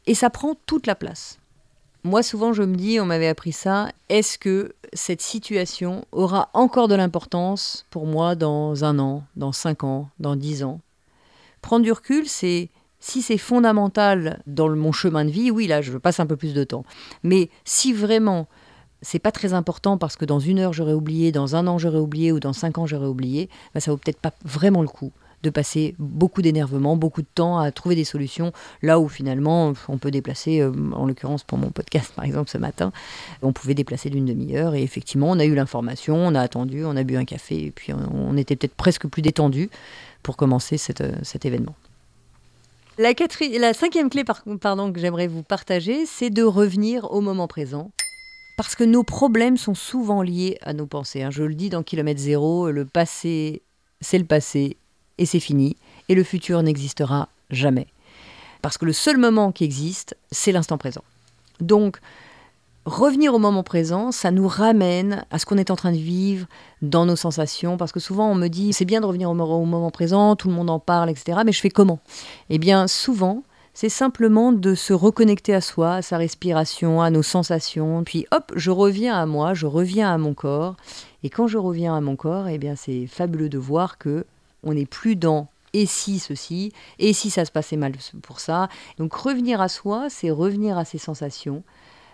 Et 0.08 0.16
ça 0.16 0.30
prend 0.30 0.56
toute 0.66 0.88
la 0.88 0.96
place. 0.96 1.40
Moi, 2.04 2.24
souvent, 2.24 2.54
je 2.54 2.64
me 2.64 2.76
dis, 2.76 3.00
on 3.00 3.06
m'avait 3.06 3.28
appris 3.28 3.52
ça, 3.52 3.90
est-ce 4.10 4.40
que 4.40 4.74
cette 4.94 5.22
situation 5.22 6.06
aura 6.12 6.50
encore 6.54 6.88
de 6.88 6.96
l'importance 6.96 7.86
pour 7.92 8.08
moi 8.08 8.36
dans 8.36 8.84
un 8.84 8.98
an, 8.98 9.24
dans 9.36 9.52
cinq 9.52 9.84
ans, 9.84 10.10
dans 10.20 10.36
dix 10.36 10.64
ans? 10.64 10.82
Prendre 11.62 11.84
du 11.84 11.92
recul, 11.92 12.28
c'est 12.28 12.70
si 13.00 13.22
c'est 13.22 13.38
fondamental 13.38 14.42
dans 14.48 14.70
mon 14.70 14.92
chemin 14.92 15.24
de 15.24 15.30
vie, 15.30 15.52
oui, 15.52 15.68
là, 15.68 15.82
je 15.82 15.98
passe 15.98 16.20
un 16.20 16.26
peu 16.26 16.36
plus 16.36 16.54
de 16.54 16.64
temps. 16.64 16.84
Mais 17.24 17.50
si 17.64 17.94
vraiment 17.94 18.48
c'est 19.02 19.20
pas 19.20 19.32
très 19.32 19.54
important 19.54 19.98
parce 19.98 20.18
que 20.18 20.26
dans 20.26 20.40
une 20.40 20.60
heure 20.60 20.74
j'aurais 20.74 20.94
oublié, 20.94 21.32
dans 21.32 21.56
un 21.56 21.68
an 21.68 21.78
j'aurais 21.78 22.00
oublié 22.00 22.34
ou 22.34 22.40
dans 22.42 22.52
cinq 22.52 22.78
ans 22.78 22.86
j'aurais 22.86 23.08
oublié, 23.08 23.50
bah, 23.74 23.80
ça 23.80 23.92
vaut 23.92 23.98
peut-être 23.98 24.20
pas 24.20 24.34
vraiment 24.44 24.82
le 24.82 24.90
coup 24.90 25.14
de 25.44 25.50
passer 25.50 25.96
beaucoup 26.00 26.42
d'énervement, 26.42 26.96
beaucoup 26.96 27.22
de 27.22 27.28
temps 27.34 27.60
à 27.60 27.72
trouver 27.72 27.96
des 27.96 28.04
solutions, 28.04 28.52
là 28.82 29.00
où 29.00 29.08
finalement 29.08 29.74
on 29.88 29.98
peut 29.98 30.12
déplacer, 30.12 30.62
euh, 30.62 30.72
en 30.94 31.06
l'occurrence 31.06 31.44
pour 31.44 31.58
mon 31.58 31.70
podcast 31.70 32.12
par 32.16 32.26
exemple 32.26 32.50
ce 32.50 32.58
matin, 32.58 32.92
on 33.42 33.54
pouvait 33.54 33.74
déplacer 33.74 34.10
d'une 34.10 34.26
demi-heure 34.26 34.76
et 34.76 34.84
effectivement 34.84 35.30
on 35.30 35.40
a 35.40 35.46
eu 35.46 35.56
l'information, 35.56 36.16
on 36.16 36.36
a 36.36 36.42
attendu, 36.42 36.84
on 36.86 36.96
a 36.96 37.04
bu 37.04 37.16
un 37.16 37.26
café 37.26 37.66
et 37.66 37.72
puis 37.72 37.94
on, 37.94 38.38
était 38.38 38.56
peut-être 38.56 38.76
presque 38.76 39.08
plus 39.08 39.22
détendu 39.22 39.70
pour 40.24 40.38
commencer 40.38 40.78
euh, 41.02 41.12
cet 41.24 41.46
événement. 41.46 41.76
La, 42.98 43.12
la 43.60 43.74
cinquième 43.74 44.10
clé 44.10 44.24
pardon, 44.60 44.92
que 44.92 45.00
j'aimerais 45.00 45.28
vous 45.28 45.44
partager, 45.44 46.06
c'est 46.06 46.30
de 46.30 46.44
revenir 46.44 47.12
au 47.12 47.22
moment 47.22 47.48
présent 47.48 47.92
parce 48.58 48.76
que 48.76 48.84
nos 48.84 49.04
problèmes 49.04 49.56
sont 49.56 49.74
souvent 49.74 50.22
liés 50.22 50.58
à 50.64 50.74
nos 50.74 50.86
pensées. 50.86 51.24
Hein. 51.24 51.32
Je 51.32 51.44
le 51.44 51.56
dis 51.56 51.70
dans 51.70 51.82
Kilomètre 51.82 52.20
Zéro, 52.20 52.70
le 52.72 52.84
passé, 52.84 53.62
c'est 54.02 54.18
le 54.18 54.26
passé 54.26 54.76
et 55.20 55.28
c'est 55.28 55.40
fini, 55.40 55.76
et 56.08 56.16
le 56.16 56.24
futur 56.24 56.64
n'existera 56.64 57.30
jamais. 57.52 57.88
Parce 58.64 58.78
que 58.80 58.86
le 58.86 58.94
seul 58.94 59.18
moment 59.18 59.52
qui 59.52 59.64
existe, 59.64 60.18
c'est 60.32 60.52
l'instant 60.52 60.78
présent. 60.78 61.04
Donc, 61.60 62.00
revenir 62.86 63.34
au 63.34 63.40
moment 63.40 63.64
présent, 63.64 64.12
ça 64.12 64.32
nous 64.32 64.48
ramène 64.48 65.26
à 65.30 65.38
ce 65.38 65.46
qu'on 65.46 65.58
est 65.58 65.72
en 65.72 65.76
train 65.76 65.92
de 65.92 65.98
vivre 65.98 66.48
dans 66.82 67.06
nos 67.06 67.16
sensations, 67.16 67.78
parce 67.78 67.92
que 67.92 68.00
souvent 68.00 68.32
on 68.32 68.36
me 68.36 68.48
dit, 68.48 68.74
c'est 68.74 68.86
bien 68.86 69.02
de 69.02 69.06
revenir 69.06 69.30
au 69.30 69.36
moment 69.36 69.92
présent, 69.92 70.36
tout 70.36 70.48
le 70.48 70.56
monde 70.56 70.70
en 70.70 70.80
parle, 70.80 71.10
etc., 71.10 71.40
mais 71.46 71.52
je 71.52 71.62
fais 71.62 71.70
comment? 71.70 72.00
Eh 72.50 72.58
bien, 72.58 72.88
souvent, 72.88 73.44
c'est 73.74 73.90
simplement 73.90 74.52
de 74.52 74.76
se 74.76 74.94
reconnecter 74.94 75.54
à 75.54 75.62
soi, 75.62 75.96
à 75.96 76.02
sa 76.02 76.18
respiration, 76.18 77.02
à 77.02 77.10
nos 77.10 77.24
sensations. 77.24 78.04
Puis 78.04 78.26
hop, 78.32 78.52
je 78.56 78.72
reviens 78.72 79.16
à 79.16 79.26
moi, 79.26 79.54
je 79.54 79.68
reviens 79.68 80.14
à 80.14 80.18
mon 80.18 80.34
corps. 80.34 80.76
Et 81.24 81.30
quand 81.30 81.48
je 81.48 81.58
reviens 81.58 81.96
à 81.96 82.02
mon 82.02 82.18
corps, 82.18 82.50
eh 82.50 82.58
bien 82.58 82.76
c'est 82.76 83.08
fabuleux 83.08 83.48
de 83.48 83.58
voir 83.58 83.98
que 83.98 84.26
on 84.64 84.74
n'est 84.74 84.86
plus 84.86 85.16
dans 85.16 85.48
et 85.74 85.86
si 85.86 86.20
ceci, 86.20 86.74
et 86.98 87.14
si 87.14 87.30
ça 87.30 87.46
se 87.46 87.52
passait 87.52 87.78
mal 87.78 87.94
pour 88.24 88.40
ça. 88.40 88.70
Donc 88.98 89.14
revenir 89.14 89.62
à 89.62 89.70
soi, 89.70 90.10
c'est 90.10 90.32
revenir 90.32 90.78
à 90.78 90.86
ses 90.86 90.98
sensations, 90.98 91.64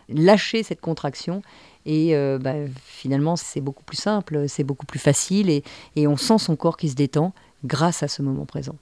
lâcher 0.10 0.64
cette 0.64 0.82
contraction. 0.82 1.42
Et 1.86 2.16
euh, 2.16 2.38
bah, 2.40 2.54
finalement, 2.84 3.36
c'est 3.36 3.62
beaucoup 3.62 3.84
plus 3.84 3.98
simple, 3.98 4.50
c'est 4.50 4.64
beaucoup 4.64 4.86
plus 4.86 5.00
facile, 5.00 5.50
et 5.50 6.08
on 6.08 6.18
sent 6.18 6.40
son 6.40 6.56
corps 6.56 6.78
qui 6.78 6.90
se 6.90 6.96
détend 6.96 7.34
grâce 7.64 8.04
à 8.04 8.08
ce 8.08 8.22
moment 8.22 8.46
présent. 8.46 8.76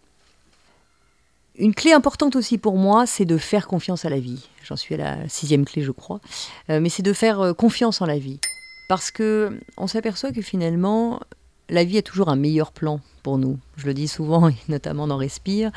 Une 1.56 1.76
clé 1.76 1.94
importante 1.94 2.36
aussi 2.36 2.58
pour 2.58 2.78
moi, 2.78 3.06
c'est 3.06 3.26
de 3.26 3.38
faire 3.38 3.68
confiance 3.68 4.06
à 4.06 4.10
la 4.10 4.20
vie. 4.20 4.50
J'en 4.64 4.76
suis 4.76 4.96
à 4.96 4.98
la 4.98 5.30
sixième 5.30 5.66
clé, 5.66 5.84
je 5.84 5.92
crois. 5.92 6.20
Euh, 6.70 6.80
mais 6.80 6.90
c'est 6.90 7.04
de 7.04 7.14
faire 7.14 7.42
euh, 7.42 7.54
confiance 7.54 8.02
en 8.02 8.08
la 8.08 8.18
vie. 8.18 8.40
Parce 8.90 9.12
que 9.12 9.60
on 9.78 9.86
s'aperçoit 9.86 10.32
que 10.32 10.42
finalement, 10.42 11.20
la 11.70 11.84
vie 11.84 11.98
a 11.98 12.02
toujours 12.02 12.30
un 12.30 12.36
meilleur 12.36 12.72
plan 12.72 13.00
pour 13.24 13.38
nous. 13.38 13.58
Je 13.78 13.86
le 13.86 13.94
dis 13.94 14.08
souvent, 14.08 14.50
et 14.50 14.56
notamment 14.68 15.08
dans 15.08 15.18
Respire, 15.18 15.72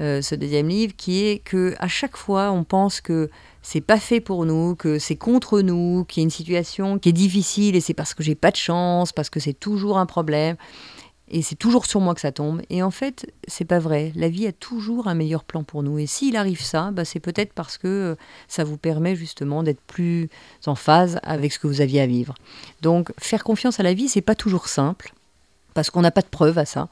euh, 0.00 0.22
ce 0.22 0.34
deuxième 0.34 0.68
livre, 0.68 0.94
qui 0.96 1.24
est 1.24 1.38
que 1.38 1.74
à 1.78 1.88
chaque 1.88 2.16
fois, 2.16 2.50
on 2.52 2.64
pense 2.64 3.00
que 3.00 3.28
c'est 3.62 3.80
pas 3.80 3.98
fait 3.98 4.20
pour 4.20 4.44
nous, 4.44 4.74
que 4.74 4.98
c'est 4.98 5.16
contre 5.16 5.60
nous, 5.60 6.04
qu'il 6.04 6.22
y 6.22 6.24
a 6.24 6.24
une 6.24 6.30
situation 6.30 6.98
qui 6.98 7.10
est 7.10 7.12
difficile 7.12 7.76
et 7.76 7.80
c'est 7.80 7.94
parce 7.94 8.14
que 8.14 8.22
j'ai 8.22 8.34
pas 8.34 8.50
de 8.50 8.56
chance, 8.56 9.12
parce 9.12 9.30
que 9.30 9.40
c'est 9.40 9.52
toujours 9.52 9.98
un 9.98 10.06
problème 10.06 10.56
et 11.28 11.42
c'est 11.42 11.54
toujours 11.54 11.86
sur 11.86 12.00
moi 12.00 12.14
que 12.14 12.20
ça 12.20 12.32
tombe. 12.32 12.60
Et 12.70 12.82
en 12.82 12.90
fait, 12.90 13.32
c'est 13.48 13.64
pas 13.64 13.78
vrai. 13.78 14.12
La 14.14 14.28
vie 14.28 14.46
a 14.46 14.52
toujours 14.52 15.08
un 15.08 15.14
meilleur 15.14 15.44
plan 15.44 15.64
pour 15.64 15.82
nous. 15.82 15.98
Et 15.98 16.06
s'il 16.06 16.36
arrive 16.36 16.60
ça, 16.60 16.90
bah, 16.92 17.04
c'est 17.04 17.20
peut-être 17.20 17.54
parce 17.54 17.78
que 17.78 17.88
euh, 17.88 18.14
ça 18.48 18.64
vous 18.64 18.76
permet 18.76 19.16
justement 19.16 19.62
d'être 19.62 19.80
plus 19.80 20.28
en 20.66 20.74
phase 20.74 21.18
avec 21.22 21.52
ce 21.52 21.58
que 21.58 21.66
vous 21.66 21.80
aviez 21.80 22.02
à 22.02 22.06
vivre. 22.06 22.34
Donc, 22.82 23.12
faire 23.18 23.44
confiance 23.44 23.80
à 23.80 23.82
la 23.82 23.94
vie, 23.94 24.08
c'est 24.08 24.20
pas 24.20 24.34
toujours 24.34 24.68
simple 24.68 25.14
parce 25.74 25.90
qu'on 25.90 26.00
n'a 26.00 26.10
pas 26.10 26.22
de 26.22 26.26
preuves 26.26 26.58
à 26.58 26.64
ça. 26.64 26.88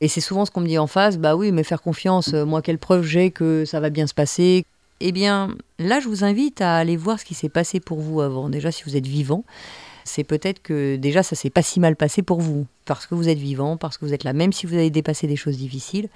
Et 0.00 0.08
c'est 0.08 0.20
souvent 0.20 0.44
ce 0.44 0.50
qu'on 0.50 0.60
me 0.60 0.66
dit 0.66 0.78
en 0.78 0.88
face, 0.88 1.16
bah 1.16 1.36
oui, 1.36 1.52
mais 1.52 1.62
faire 1.62 1.80
confiance, 1.80 2.34
euh, 2.34 2.44
moi, 2.44 2.60
quelle 2.60 2.78
preuve 2.78 3.04
j'ai 3.04 3.30
que 3.30 3.64
ça 3.64 3.78
va 3.78 3.88
bien 3.88 4.08
se 4.08 4.14
passer? 4.14 4.64
Eh 5.00 5.12
bien, 5.12 5.54
là, 5.78 6.00
je 6.00 6.08
vous 6.08 6.24
invite 6.24 6.60
à 6.60 6.76
aller 6.76 6.96
voir 6.96 7.20
ce 7.20 7.24
qui 7.24 7.34
s'est 7.34 7.48
passé 7.48 7.78
pour 7.78 8.00
vous 8.00 8.20
avant. 8.20 8.48
Déjà, 8.48 8.72
si 8.72 8.82
vous 8.84 8.96
êtes 8.96 9.06
vivant, 9.06 9.44
c'est 10.04 10.24
peut-être 10.24 10.60
que 10.60 10.96
déjà 10.96 11.22
ça 11.22 11.36
s'est 11.36 11.50
pas 11.50 11.62
si 11.62 11.78
mal 11.78 11.96
passé 11.96 12.22
pour 12.22 12.40
vous, 12.40 12.66
parce 12.84 13.06
que 13.06 13.14
vous 13.14 13.28
êtes 13.28 13.38
vivant, 13.38 13.76
parce 13.76 13.98
que 13.98 14.04
vous 14.04 14.12
êtes 14.12 14.24
là, 14.24 14.32
même 14.32 14.52
si 14.52 14.66
vous 14.66 14.74
avez 14.74 14.90
dépassé 14.90 15.26
des 15.26 15.36
choses 15.36 15.56
difficiles. 15.56 16.08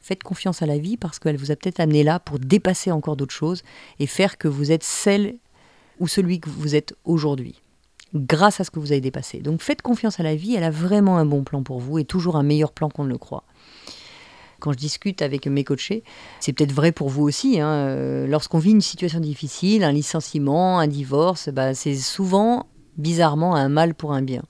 Faites 0.00 0.22
confiance 0.22 0.62
à 0.62 0.66
la 0.66 0.78
vie 0.78 0.96
parce 0.96 1.18
qu'elle 1.18 1.36
vous 1.36 1.50
a 1.50 1.56
peut-être 1.56 1.80
amené 1.80 2.02
là 2.02 2.18
pour 2.18 2.38
dépasser 2.38 2.90
encore 2.90 3.16
d'autres 3.16 3.34
choses 3.34 3.62
et 4.00 4.06
faire 4.06 4.38
que 4.38 4.48
vous 4.48 4.72
êtes 4.72 4.84
celle 4.84 5.36
ou 6.00 6.08
celui 6.08 6.40
que 6.40 6.48
vous 6.48 6.74
êtes 6.74 6.94
aujourd'hui 7.04 7.60
grâce 8.14 8.60
à 8.60 8.64
ce 8.64 8.70
que 8.70 8.78
vous 8.78 8.92
avez 8.92 9.00
dépassé. 9.00 9.40
Donc 9.40 9.62
faites 9.62 9.82
confiance 9.82 10.20
à 10.20 10.22
la 10.22 10.34
vie, 10.34 10.54
elle 10.54 10.64
a 10.64 10.70
vraiment 10.70 11.18
un 11.18 11.26
bon 11.26 11.44
plan 11.44 11.62
pour 11.62 11.78
vous 11.78 11.98
et 11.98 12.04
toujours 12.04 12.36
un 12.36 12.42
meilleur 12.42 12.72
plan 12.72 12.88
qu'on 12.88 13.04
ne 13.04 13.10
le 13.10 13.18
croit 13.18 13.44
quand 14.60 14.72
je 14.72 14.78
discute 14.78 15.22
avec 15.22 15.46
mes 15.46 15.64
coachés, 15.64 16.02
c'est 16.40 16.52
peut-être 16.52 16.72
vrai 16.72 16.92
pour 16.92 17.08
vous 17.08 17.22
aussi, 17.22 17.60
hein, 17.60 17.68
euh, 17.68 18.26
lorsqu'on 18.26 18.58
vit 18.58 18.72
une 18.72 18.80
situation 18.80 19.20
difficile, 19.20 19.84
un 19.84 19.92
licenciement, 19.92 20.78
un 20.78 20.88
divorce, 20.88 21.48
bah, 21.48 21.74
c'est 21.74 21.94
souvent 21.94 22.66
bizarrement 22.96 23.54
un 23.54 23.68
mal 23.68 23.94
pour 23.94 24.12
un 24.12 24.22
bien. 24.22 24.42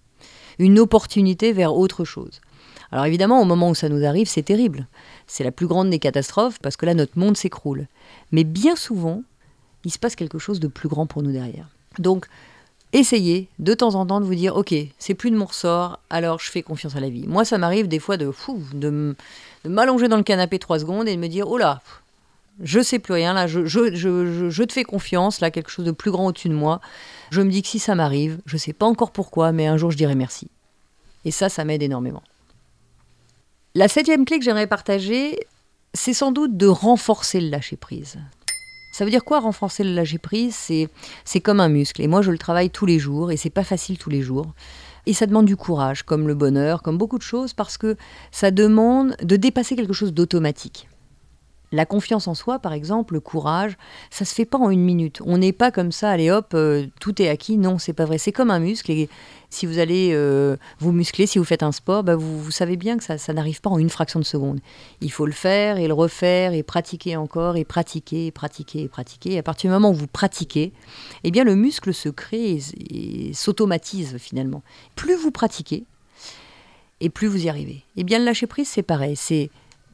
Une 0.59 0.79
opportunité 0.79 1.53
vers 1.53 1.75
autre 1.75 2.05
chose. 2.05 2.41
Alors 2.91 3.05
évidemment, 3.05 3.41
au 3.41 3.45
moment 3.45 3.69
où 3.69 3.75
ça 3.75 3.91
nous 3.91 4.05
arrive, 4.05 4.29
c'est 4.29 4.43
terrible. 4.43 4.89
C'est 5.27 5.45
la 5.45 5.53
plus 5.53 5.67
grande 5.67 5.91
des 5.91 5.99
catastrophes 5.99 6.59
parce 6.61 6.77
que 6.77 6.87
là, 6.87 6.95
notre 6.95 7.19
monde 7.19 7.37
s'écroule. 7.37 7.87
Mais 8.33 8.45
bien 8.45 8.77
souvent, 8.77 9.23
il 9.85 9.93
se 9.93 9.99
passe 9.99 10.17
quelque 10.17 10.39
chose 10.39 10.59
de 10.59 10.69
plus 10.69 10.89
grand 10.89 11.07
pour 11.07 11.23
nous 11.23 11.33
derrière. 11.33 11.69
Donc, 11.99 12.27
essayez 12.93 13.49
de 13.59 13.75
temps 13.75 13.95
en 13.95 14.07
temps 14.07 14.21
de 14.21 14.27
vous 14.27 14.35
dire, 14.35 14.57
ok, 14.57 14.75
c'est 14.99 15.15
plus 15.15 15.31
de 15.31 15.37
mon 15.37 15.47
ressort, 15.47 15.99
alors 16.11 16.39
je 16.41 16.51
fais 16.51 16.63
confiance 16.63 16.97
à 16.97 17.01
la 17.01 17.09
vie. 17.09 17.27
Moi, 17.27 17.45
ça 17.45 17.59
m'arrive 17.59 17.89
des 17.89 17.99
fois 17.99 18.17
de, 18.17 18.31
fou, 18.31 18.63
m'allonger 19.65 20.09
dans 20.09 20.17
le 20.17 20.23
canapé 20.23 20.59
trois 20.59 20.79
secondes 20.79 21.09
et 21.09 21.15
de 21.15 21.21
me 21.21 21.29
dire, 21.29 21.49
oh 21.49 21.59
là, 21.59 21.81
je 22.63 22.81
sais 22.81 22.99
plus 22.99 23.15
rien, 23.15 23.35
là, 23.35 23.47
je, 23.47 24.63
te 24.63 24.73
fais 24.73 24.85
confiance, 24.85 25.41
là, 25.41 25.51
quelque 25.51 25.71
chose 25.71 25.85
de 25.85 25.93
plus 25.93 26.11
grand 26.11 26.27
au-dessus 26.27 26.49
de 26.49 26.55
moi. 26.55 26.81
Je 27.31 27.41
me 27.41 27.51
dis 27.51 27.63
que 27.63 27.69
si 27.69 27.79
ça 27.79 27.95
m'arrive, 27.95 28.41
je 28.47 28.57
sais 28.57 28.73
pas 28.73 28.87
encore 28.87 29.13
pourquoi, 29.13 29.53
mais 29.53 29.67
un 29.67 29.77
jour 29.77 29.91
je 29.91 29.97
dirai 29.97 30.15
merci. 30.15 30.49
Et 31.25 31.31
ça, 31.31 31.49
ça 31.49 31.65
m'aide 31.65 31.83
énormément. 31.83 32.23
La 33.75 33.87
septième 33.87 34.25
clé 34.25 34.39
que 34.39 34.45
j'aimerais 34.45 34.67
partager, 34.67 35.39
c'est 35.95 36.15
sans 36.15 36.33
doute 36.33 36.57
de 36.57 36.67
renforcer 36.67 37.41
le 37.41 37.49
lâcher-prise. 37.49 38.19
Ça 38.99 39.05
veut 39.05 39.13
dire 39.13 39.25
quoi 39.25 39.39
renforcer 39.39 39.85
le 39.85 39.95
lâcher-prise 39.95 40.57
c'est, 40.57 40.89
c'est 41.25 41.39
comme 41.39 41.61
un 41.61 41.69
muscle. 41.69 42.03
Et 42.03 42.09
moi, 42.09 42.21
je 42.21 42.33
le 42.33 42.37
travaille 42.37 42.69
tous 42.69 42.85
les 42.85 42.99
jours, 42.99 43.31
et 43.31 43.37
c'est 43.37 43.49
pas 43.49 43.63
facile 43.63 43.97
tous 43.97 44.11
les 44.11 44.23
jours. 44.23 44.47
Et 45.07 45.13
ça 45.13 45.27
demande 45.27 45.47
du 45.47 45.55
courage, 45.55 46.03
comme 46.03 46.27
le 46.27 46.35
bonheur, 46.35 46.83
comme 46.83 46.99
beaucoup 46.99 47.17
de 47.17 47.23
choses, 47.23 47.53
parce 47.53 47.79
que 47.79 47.97
ça 48.33 48.51
demande 48.51 49.15
de 49.23 49.37
dépasser 49.37 49.77
quelque 49.77 49.93
chose 49.93 50.13
d'automatique. 50.13 50.89
La 51.71 51.85
confiance 51.85 52.29
en 52.29 52.35
soi, 52.35 52.59
par 52.59 52.73
exemple, 52.73 53.15
le 53.15 53.21
courage, 53.21 53.77
ça 54.11 54.25
se 54.25 54.35
fait 54.35 54.47
pas 54.47 54.57
en 54.57 54.71
une 54.71 54.83
minute. 54.83 55.21
On 55.27 55.37
n'est 55.39 55.53
pas 55.53 55.71
comme 55.71 55.93
ça, 55.93 56.11
allez 56.11 56.31
hop, 56.31 56.53
euh, 56.55 56.87
tout 56.99 57.21
est 57.21 57.29
acquis. 57.29 57.59
Non, 57.59 57.79
c'est 57.79 57.93
pas 57.93 58.07
vrai. 58.07 58.17
C'est 58.17 58.33
comme 58.33 58.51
un 58.51 58.59
muscle. 58.59 58.91
Et 58.91 59.11
si 59.51 59.67
vous 59.67 59.79
allez 59.79 60.11
euh, 60.13 60.57
vous 60.79 60.93
muscler, 60.93 61.27
si 61.27 61.39
vous 61.39 61.45
faites 61.45 61.63
un 61.63 61.73
sport, 61.73 62.05
bah, 62.05 62.17
vous, 62.17 62.51
savez 62.51 62.77
bien 62.77 62.97
que 62.97 63.05
ça, 63.05 63.19
ça 63.19 63.35
n'arrive 63.35 63.61
pas 63.61 63.69
en 63.69 63.79
une 63.79 63.91
fraction 63.91 64.19
de 64.19 64.25
seconde. 64.25 64.61
Il 65.03 65.13
faut 65.13 65.27
le 65.27 65.33
faire 65.33 65.77
et 65.77 65.89
le 65.89 65.95
refaire 65.95 66.55
et 66.55 66.63
pratiquer 66.63 67.17
encore 67.17 67.57
et 67.57 67.65
pratiquer 67.65 68.27
et 68.27 68.31
pratiquer 68.31 68.83
et 68.83 68.89
pratiquer. 68.89 69.33
Et 69.33 69.39
à 69.39 69.43
partir 69.43 69.69
du 69.69 69.75
moment 69.75 69.91
où 69.91 69.95
vous 69.95 70.07
pratiquez, 70.07 70.73
eh 71.25 71.31
bien 71.31 71.45
le 71.45 71.55
muscle 71.55 71.93
se 71.93 72.09
crée 72.09 72.61
et, 72.91 73.33
s'automatise 73.35 74.17
finalement. 74.19 74.63
Plus 74.97 75.17
vous 75.17 75.31
pratiquez, 75.31 75.85
et 77.01 77.11
plus 77.11 77.29
vous 77.29 77.45
y 77.45 77.49
arrivez. 77.49 77.85
Eh 77.97 78.05
bien 78.05 78.19
le 78.19 78.25
lâcher 78.25 78.47
prise, 78.47 78.69
c'est 78.69 78.83
pareil. 78.83 79.17
C'est 79.17 79.51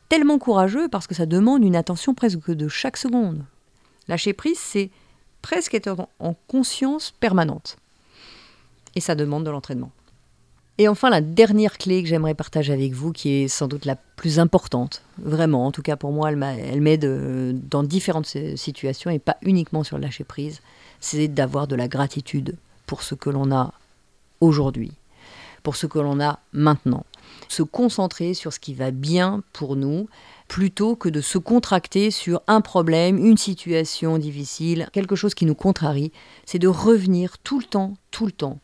tellement 0.08 0.38
courageux 0.38 0.88
parce 0.88 1.06
que 1.06 1.14
ça 1.14 1.26
demande 1.26 1.64
une 1.64 1.76
attention 1.76 2.14
presque 2.14 2.50
de 2.50 2.68
chaque 2.68 2.96
seconde. 2.96 3.44
Lâcher 4.08 4.32
prise, 4.32 4.58
c'est 4.58 4.90
presque 5.42 5.74
être 5.74 6.08
en 6.18 6.34
conscience 6.48 7.10
permanente. 7.10 7.76
Et 8.94 9.00
ça 9.00 9.14
demande 9.14 9.44
de 9.44 9.50
l'entraînement. 9.50 9.90
Et 10.78 10.88
enfin, 10.88 11.08
la 11.08 11.20
dernière 11.20 11.78
clé 11.78 12.02
que 12.02 12.08
j'aimerais 12.08 12.34
partager 12.34 12.72
avec 12.72 12.92
vous, 12.92 13.12
qui 13.12 13.30
est 13.30 13.48
sans 13.48 13.68
doute 13.68 13.84
la 13.84 13.94
plus 13.94 14.40
importante, 14.40 15.02
vraiment, 15.18 15.66
en 15.66 15.72
tout 15.72 15.82
cas 15.82 15.96
pour 15.96 16.10
moi, 16.10 16.32
elle 16.32 16.80
m'aide 16.80 17.04
euh, 17.04 17.52
dans 17.54 17.84
différentes 17.84 18.36
situations 18.56 19.10
et 19.10 19.20
pas 19.20 19.36
uniquement 19.42 19.84
sur 19.84 19.98
le 19.98 20.02
lâcher 20.02 20.24
prise, 20.24 20.60
c'est 20.98 21.28
d'avoir 21.28 21.68
de 21.68 21.76
la 21.76 21.86
gratitude 21.86 22.56
pour 22.86 23.02
ce 23.02 23.14
que 23.14 23.30
l'on 23.30 23.52
a 23.52 23.72
aujourd'hui, 24.40 24.92
pour 25.62 25.76
ce 25.76 25.86
que 25.86 26.00
l'on 26.00 26.20
a 26.20 26.40
maintenant 26.52 27.04
se 27.48 27.62
concentrer 27.62 28.34
sur 28.34 28.52
ce 28.52 28.60
qui 28.60 28.74
va 28.74 28.90
bien 28.90 29.42
pour 29.52 29.76
nous 29.76 30.08
plutôt 30.48 30.94
que 30.94 31.08
de 31.08 31.20
se 31.20 31.38
contracter 31.38 32.10
sur 32.10 32.42
un 32.46 32.60
problème, 32.60 33.18
une 33.18 33.38
situation 33.38 34.18
difficile, 34.18 34.88
quelque 34.92 35.16
chose 35.16 35.34
qui 35.34 35.46
nous 35.46 35.54
contrarie. 35.54 36.12
C'est 36.44 36.58
de 36.58 36.68
revenir 36.68 37.38
tout 37.38 37.58
le 37.58 37.64
temps, 37.64 37.94
tout 38.10 38.26
le 38.26 38.32
temps 38.32 38.60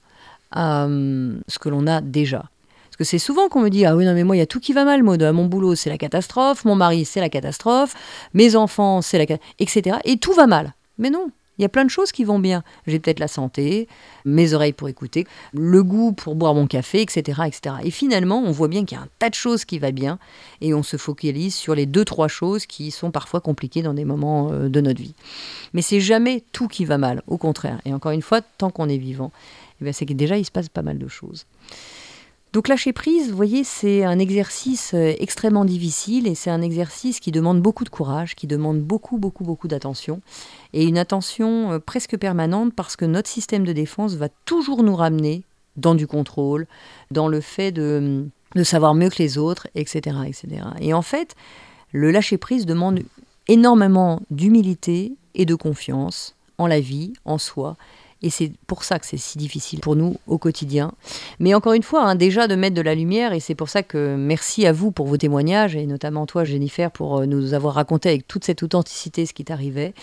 à 0.51 0.85
euh, 0.85 1.39
ce 1.49 1.59
que 1.59 1.69
l'on 1.69 1.87
a 1.87 2.01
déjà. 2.01 2.45
Parce 2.85 2.97
que 2.99 3.05
c'est 3.05 3.19
souvent 3.19 3.49
qu'on 3.49 3.61
me 3.61 3.71
dit 3.71 3.87
Ah 3.87 3.97
oui, 3.97 4.05
non, 4.05 4.15
mais 4.15 4.25
moi, 4.25 4.37
il 4.37 4.41
y 4.41 4.43
a 4.43 4.47
tout 4.47 4.61
qui 4.61 4.73
va 4.73 4.85
mal, 4.85 5.03
mode. 5.03 5.23
Mon 5.33 5.47
boulot, 5.47 5.75
c'est 5.75 5.91
la 5.91 5.99
catastrophe, 5.99 6.65
mon 6.65 6.75
mari, 6.75 7.05
c'est 7.05 7.21
la 7.21 7.31
catastrophe, 7.31 7.95
mes 8.35 8.57
enfants, 8.57 9.01
c'est 9.01 9.19
la 9.19 9.27
catastrophe, 9.27 9.55
etc. 9.59 9.97
Et 10.05 10.19
tout 10.19 10.33
va 10.33 10.47
mal. 10.47 10.75
Mais 10.99 11.09
non, 11.09 11.31
il 11.61 11.63
y 11.63 11.67
a 11.67 11.69
plein 11.69 11.85
de 11.85 11.91
choses 11.91 12.11
qui 12.11 12.25
vont 12.25 12.39
bien. 12.39 12.65
J'ai 12.87 12.99
peut-être 12.99 13.21
la 13.21 13.29
santé, 13.29 13.87
mes 14.25 14.55
oreilles 14.55 14.73
pour 14.73 14.89
écouter, 14.89 15.27
le 15.53 15.83
goût 15.83 16.13
pour 16.13 16.35
boire 16.35 16.55
mon 16.55 16.67
café, 16.67 17.03
etc. 17.03 17.43
etc. 17.47 17.77
Et 17.85 17.91
finalement, 17.91 18.43
on 18.43 18.51
voit 18.51 18.69
bien 18.69 18.87
qu'il 18.87 18.97
y 18.97 19.01
a 19.01 19.05
un 19.05 19.09
tas 19.19 19.29
de 19.29 19.35
choses 19.35 19.67
qui 19.67 19.79
vont 19.79 19.91
bien 19.91 20.19
et 20.63 20.73
on 20.73 20.83
se 20.83 20.97
focalise 20.97 21.55
sur 21.55 21.75
les 21.75 21.85
deux, 21.85 22.07
trois 22.07 22.29
choses 22.29 22.65
qui 22.65 22.91
sont 22.91 23.11
parfois 23.11 23.43
compliquées 23.43 23.83
dans 23.83 23.93
des 23.93 24.07
moments 24.07 24.51
euh, 24.53 24.71
de 24.71 24.81
notre 24.81 25.03
vie. 25.03 25.15
Mais 25.75 25.83
c'est 25.83 26.01
jamais 26.01 26.43
tout 26.53 26.67
qui 26.67 26.87
va 26.87 26.97
mal, 26.97 27.23
au 27.27 27.37
contraire. 27.37 27.79
Et 27.85 27.93
encore 27.93 28.13
une 28.13 28.23
fois, 28.23 28.41
tant 28.41 28.71
qu'on 28.71 28.89
est 28.89 28.97
vivant, 28.97 29.31
eh 29.85 29.93
c'est 29.93 30.07
que 30.07 30.15
déjà 30.15 30.39
il 30.39 30.47
se 30.47 30.51
passe 30.51 30.71
pas 30.71 30.83
mal 30.83 30.99
de 30.99 31.09
choses. 31.09 31.45
Donc 32.53 32.67
lâcher 32.67 32.93
prise, 32.93 33.31
vous 33.31 33.37
voyez, 33.37 33.63
c'est 33.63 34.05
un 34.05 34.19
exercice 34.19 34.93
euh, 34.95 35.15
extrêmement 35.21 35.65
difficile 35.65 36.27
et 36.27 36.35
c'est 36.35 36.51
un 36.51 36.63
exercice 36.63 37.21
qui 37.21 37.31
demande 37.31 37.63
beaucoup 37.63 37.85
de 37.85 37.91
courage, 37.91 38.35
qui 38.35 38.49
demande 38.49 38.81
beaucoup, 38.81 39.19
beaucoup, 39.19 39.45
beaucoup 39.45 39.69
d'attention 39.69 40.21
et 40.73 40.85
une 40.85 40.99
attention 40.99 41.73
euh, 41.73 41.79
presque 41.79 42.17
permanente 42.17 42.75
parce 42.75 42.97
que 42.97 43.05
notre 43.05 43.29
système 43.29 43.65
de 43.65 43.73
défense 43.73 44.15
va 44.15 44.29
toujours 44.47 44.83
nous 44.83 44.97
ramener 44.97 45.43
dans 45.77 45.95
du 45.95 46.09
contrôle, 46.09 46.67
dans 47.13 47.29
le 47.29 47.41
fait 47.41 47.71
de, 47.71 48.27
de 48.57 48.65
savoir 48.65 48.95
mieux 48.95 49.11
que 49.11 49.23
les 49.23 49.39
autres, 49.39 49.69
etc., 49.77 50.17
etc. 50.27 50.65
Et 50.81 50.93
en 50.93 51.03
fait, 51.03 51.37
le 51.93 52.11
lâcher 52.11 52.37
prise 52.37 52.67
demande 52.67 53.01
énormément 53.47 54.23
d'humilité 54.31 55.13
et 55.37 55.47
de 55.47 55.55
confiance 55.55 56.35
en 56.59 56.67
la 56.67 56.81
vie, 56.81 57.13
en 57.25 57.39
soi, 57.39 57.77
et 58.23 58.31
c'est 58.31 58.53
pour 58.67 58.85
ça 58.85 58.99
que 58.99 59.07
c'est 59.07 59.17
si 59.17 59.39
difficile 59.39 59.81
pour 59.81 59.97
nous 59.97 60.17
au 60.27 60.39
quotidien. 60.39 60.93
Mais 61.39 61.55
encore 61.55 61.73
une 61.73 61.83
fois, 61.83 62.05
hein, 62.05 62.15
déjà 62.15 62.49
de 62.49 62.55
mettre 62.55 62.75
de 62.75 62.83
la 62.83 62.95
lumière, 62.95 63.33
et 63.33 63.41
c'est 63.41 63.55
pour 63.55 63.69
ça 63.69 63.83
que 63.83 64.17
merci 64.17 64.67
à 64.67 64.73
vous 64.73 64.91
pour 64.91 65.07
vos 65.07 65.17
témoignages, 65.17 65.77
et 65.77 65.87
notamment 65.87 66.27
toi, 66.27 66.45
Jennifer, 66.45 66.91
pour 66.91 67.19
euh, 67.19 67.27
nous 67.27 67.55
avoir 67.55 67.75
raconté 67.75 68.09
avec 68.09 68.29
toute 68.29 68.45
cette 68.45 68.63
authenticité 68.63 69.27
ce 69.27 69.33
qui 69.33 69.45
t'arrivait. 69.45 69.95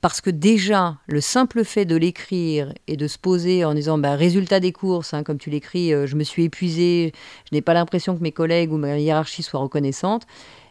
Parce 0.00 0.20
que 0.20 0.30
déjà, 0.30 0.96
le 1.06 1.20
simple 1.20 1.64
fait 1.64 1.84
de 1.84 1.96
l'écrire 1.96 2.72
et 2.86 2.96
de 2.96 3.06
se 3.06 3.18
poser 3.18 3.64
en 3.64 3.74
disant 3.74 3.98
bah, 3.98 4.16
résultat 4.16 4.60
des 4.60 4.72
courses, 4.72 5.14
hein, 5.14 5.22
comme 5.22 5.38
tu 5.38 5.50
l'écris, 5.50 5.92
euh, 5.92 6.06
je 6.06 6.16
me 6.16 6.24
suis 6.24 6.44
épuisé, 6.44 7.12
je 7.50 7.54
n'ai 7.54 7.62
pas 7.62 7.74
l'impression 7.74 8.16
que 8.16 8.22
mes 8.22 8.32
collègues 8.32 8.72
ou 8.72 8.78
ma 8.78 8.98
hiérarchie 8.98 9.42
soient 9.42 9.60
reconnaissantes 9.60 10.26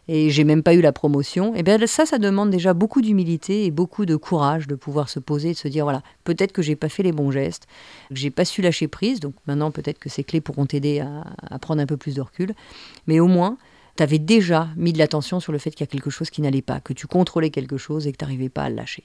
et 0.08 0.30
j'ai 0.30 0.44
même 0.44 0.64
pas 0.64 0.74
eu 0.74 0.82
la 0.82 0.92
promotion, 0.92 1.56
et 1.56 1.60
eh 1.60 1.64
bien 1.64 1.78
ça, 1.88 2.06
ça 2.06 2.18
demande 2.18 2.50
déjà 2.50 2.74
beaucoup 2.74 3.02
d'humilité 3.02 3.66
et 3.66 3.72
beaucoup 3.72 4.06
de 4.06 4.16
courage 4.16 4.68
de 4.68 4.76
pouvoir 4.76 5.10
se 5.10 5.20
poser 5.20 5.50
et 5.50 5.54
de 5.54 5.58
se 5.58 5.68
dire 5.68 5.84
voilà, 5.84 6.04
peut-être 6.24 6.52
que 6.52 6.62
j'ai 6.62 6.76
pas 6.76 6.90
fait 6.90 7.04
les 7.04 7.12
bons 7.12 7.32
gestes, 7.32 7.68
que 8.10 8.16
j'ai 8.16 8.30
pas 8.30 8.46
su 8.46 8.62
lâcher 8.62 8.88
prise, 8.88 9.20
donc 9.20 9.34
maintenant 9.48 9.72
peut-être 9.72 10.00
que 10.00 10.10
ces 10.10 10.24
clés 10.24 10.42
pourront 10.42 10.66
t'aider 10.66 11.00
à, 11.00 11.60
prendre 11.60 11.82
un 11.82 11.86
peu 11.86 11.98
plus 11.98 12.16
de 12.16 12.22
recul, 12.22 12.54
mais 13.08 13.20
au 13.20 13.28
moins, 13.28 13.58
tu 13.98 14.04
avais 14.04 14.20
déjà 14.20 14.68
mis 14.76 14.94
de 14.94 14.98
l'attention 14.98 15.40
sur 15.40 15.52
le 15.52 15.58
fait 15.58 15.72
qu'il 15.72 15.82
y 15.82 15.90
a 15.90 15.92
quelque 15.92 16.10
chose 16.10 16.30
qui 16.30 16.42
n'allait 16.42 16.62
pas, 16.62 16.80
que 16.80 16.94
tu 16.94 17.08
contrôlais 17.08 17.50
quelque 17.50 17.78
chose 17.78 18.08
et 18.08 18.12
que 18.12 18.18
tu 18.18 18.26
n'arrivais 18.26 18.50
pas 18.50 18.64
à 18.64 18.70
le 18.70 18.76
lâcher. 18.76 19.04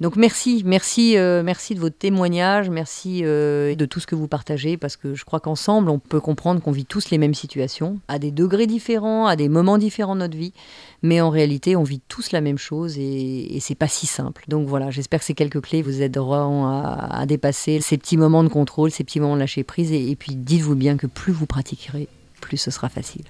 Donc 0.00 0.16
merci, 0.16 0.62
merci, 0.64 1.18
euh, 1.18 1.42
merci 1.42 1.74
de 1.74 1.80
votre 1.80 1.96
témoignage, 1.98 2.70
merci 2.70 3.20
euh, 3.22 3.74
de 3.74 3.84
tout 3.84 4.00
ce 4.00 4.06
que 4.06 4.14
vous 4.14 4.28
partagez, 4.28 4.78
parce 4.78 4.96
que 4.96 5.14
je 5.14 5.26
crois 5.26 5.40
qu'ensemble, 5.40 5.90
on 5.90 5.98
peut 5.98 6.20
comprendre 6.20 6.62
qu'on 6.62 6.72
vit 6.72 6.86
tous 6.86 7.10
les 7.10 7.18
mêmes 7.18 7.34
situations, 7.34 8.00
à 8.08 8.18
des 8.18 8.30
degrés 8.30 8.66
différents, 8.66 9.26
à 9.26 9.36
des 9.36 9.50
moments 9.50 9.76
différents 9.76 10.14
de 10.14 10.20
notre 10.20 10.38
vie, 10.38 10.54
mais 11.02 11.20
en 11.20 11.28
réalité, 11.28 11.76
on 11.76 11.82
vit 11.82 12.00
tous 12.08 12.32
la 12.32 12.40
même 12.40 12.56
chose 12.56 12.96
et, 12.98 13.58
c'est 13.60 13.74
pas 13.74 13.88
si 13.88 14.06
simple. 14.06 14.44
Donc 14.48 14.66
voilà, 14.66 14.90
j'espère 14.90 15.20
que 15.20 15.26
ces 15.26 15.34
quelques 15.34 15.60
clés 15.60 15.82
vous 15.82 16.00
aideront 16.00 16.64
à, 16.64 17.26
dépasser 17.26 17.82
ces 17.82 17.98
petits 17.98 18.16
moments 18.16 18.42
de 18.42 18.48
contrôle, 18.48 18.90
ces 18.90 19.04
petits 19.04 19.20
moments 19.20 19.34
de 19.34 19.40
lâcher 19.40 19.64
prise, 19.64 19.92
et 19.92 20.16
puis 20.16 20.34
dites-vous 20.34 20.76
bien 20.76 20.96
que 20.96 21.06
plus 21.06 21.32
vous 21.34 21.44
pratiquerez, 21.44 22.08
plus 22.40 22.56
ce 22.56 22.70
sera 22.70 22.88
facile. 22.88 23.24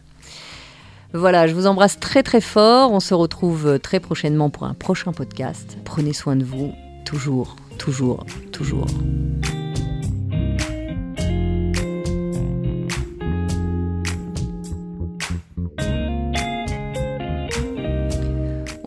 Voilà, 1.13 1.47
je 1.47 1.55
vous 1.55 1.67
embrasse 1.67 1.99
très 1.99 2.23
très 2.23 2.41
fort. 2.41 2.93
On 2.93 3.01
se 3.01 3.15
retrouve 3.15 3.79
très 3.81 4.01
prochainement 4.01 4.51
pour 4.51 4.65
un 4.65 4.75
prochain 4.75 5.13
podcast. 5.13 5.77
Prenez 5.85 6.13
soin 6.13 6.37
de 6.37 6.45
vous, 6.45 6.73
toujours, 7.05 7.57
toujours, 7.79 8.25
toujours. 8.53 8.87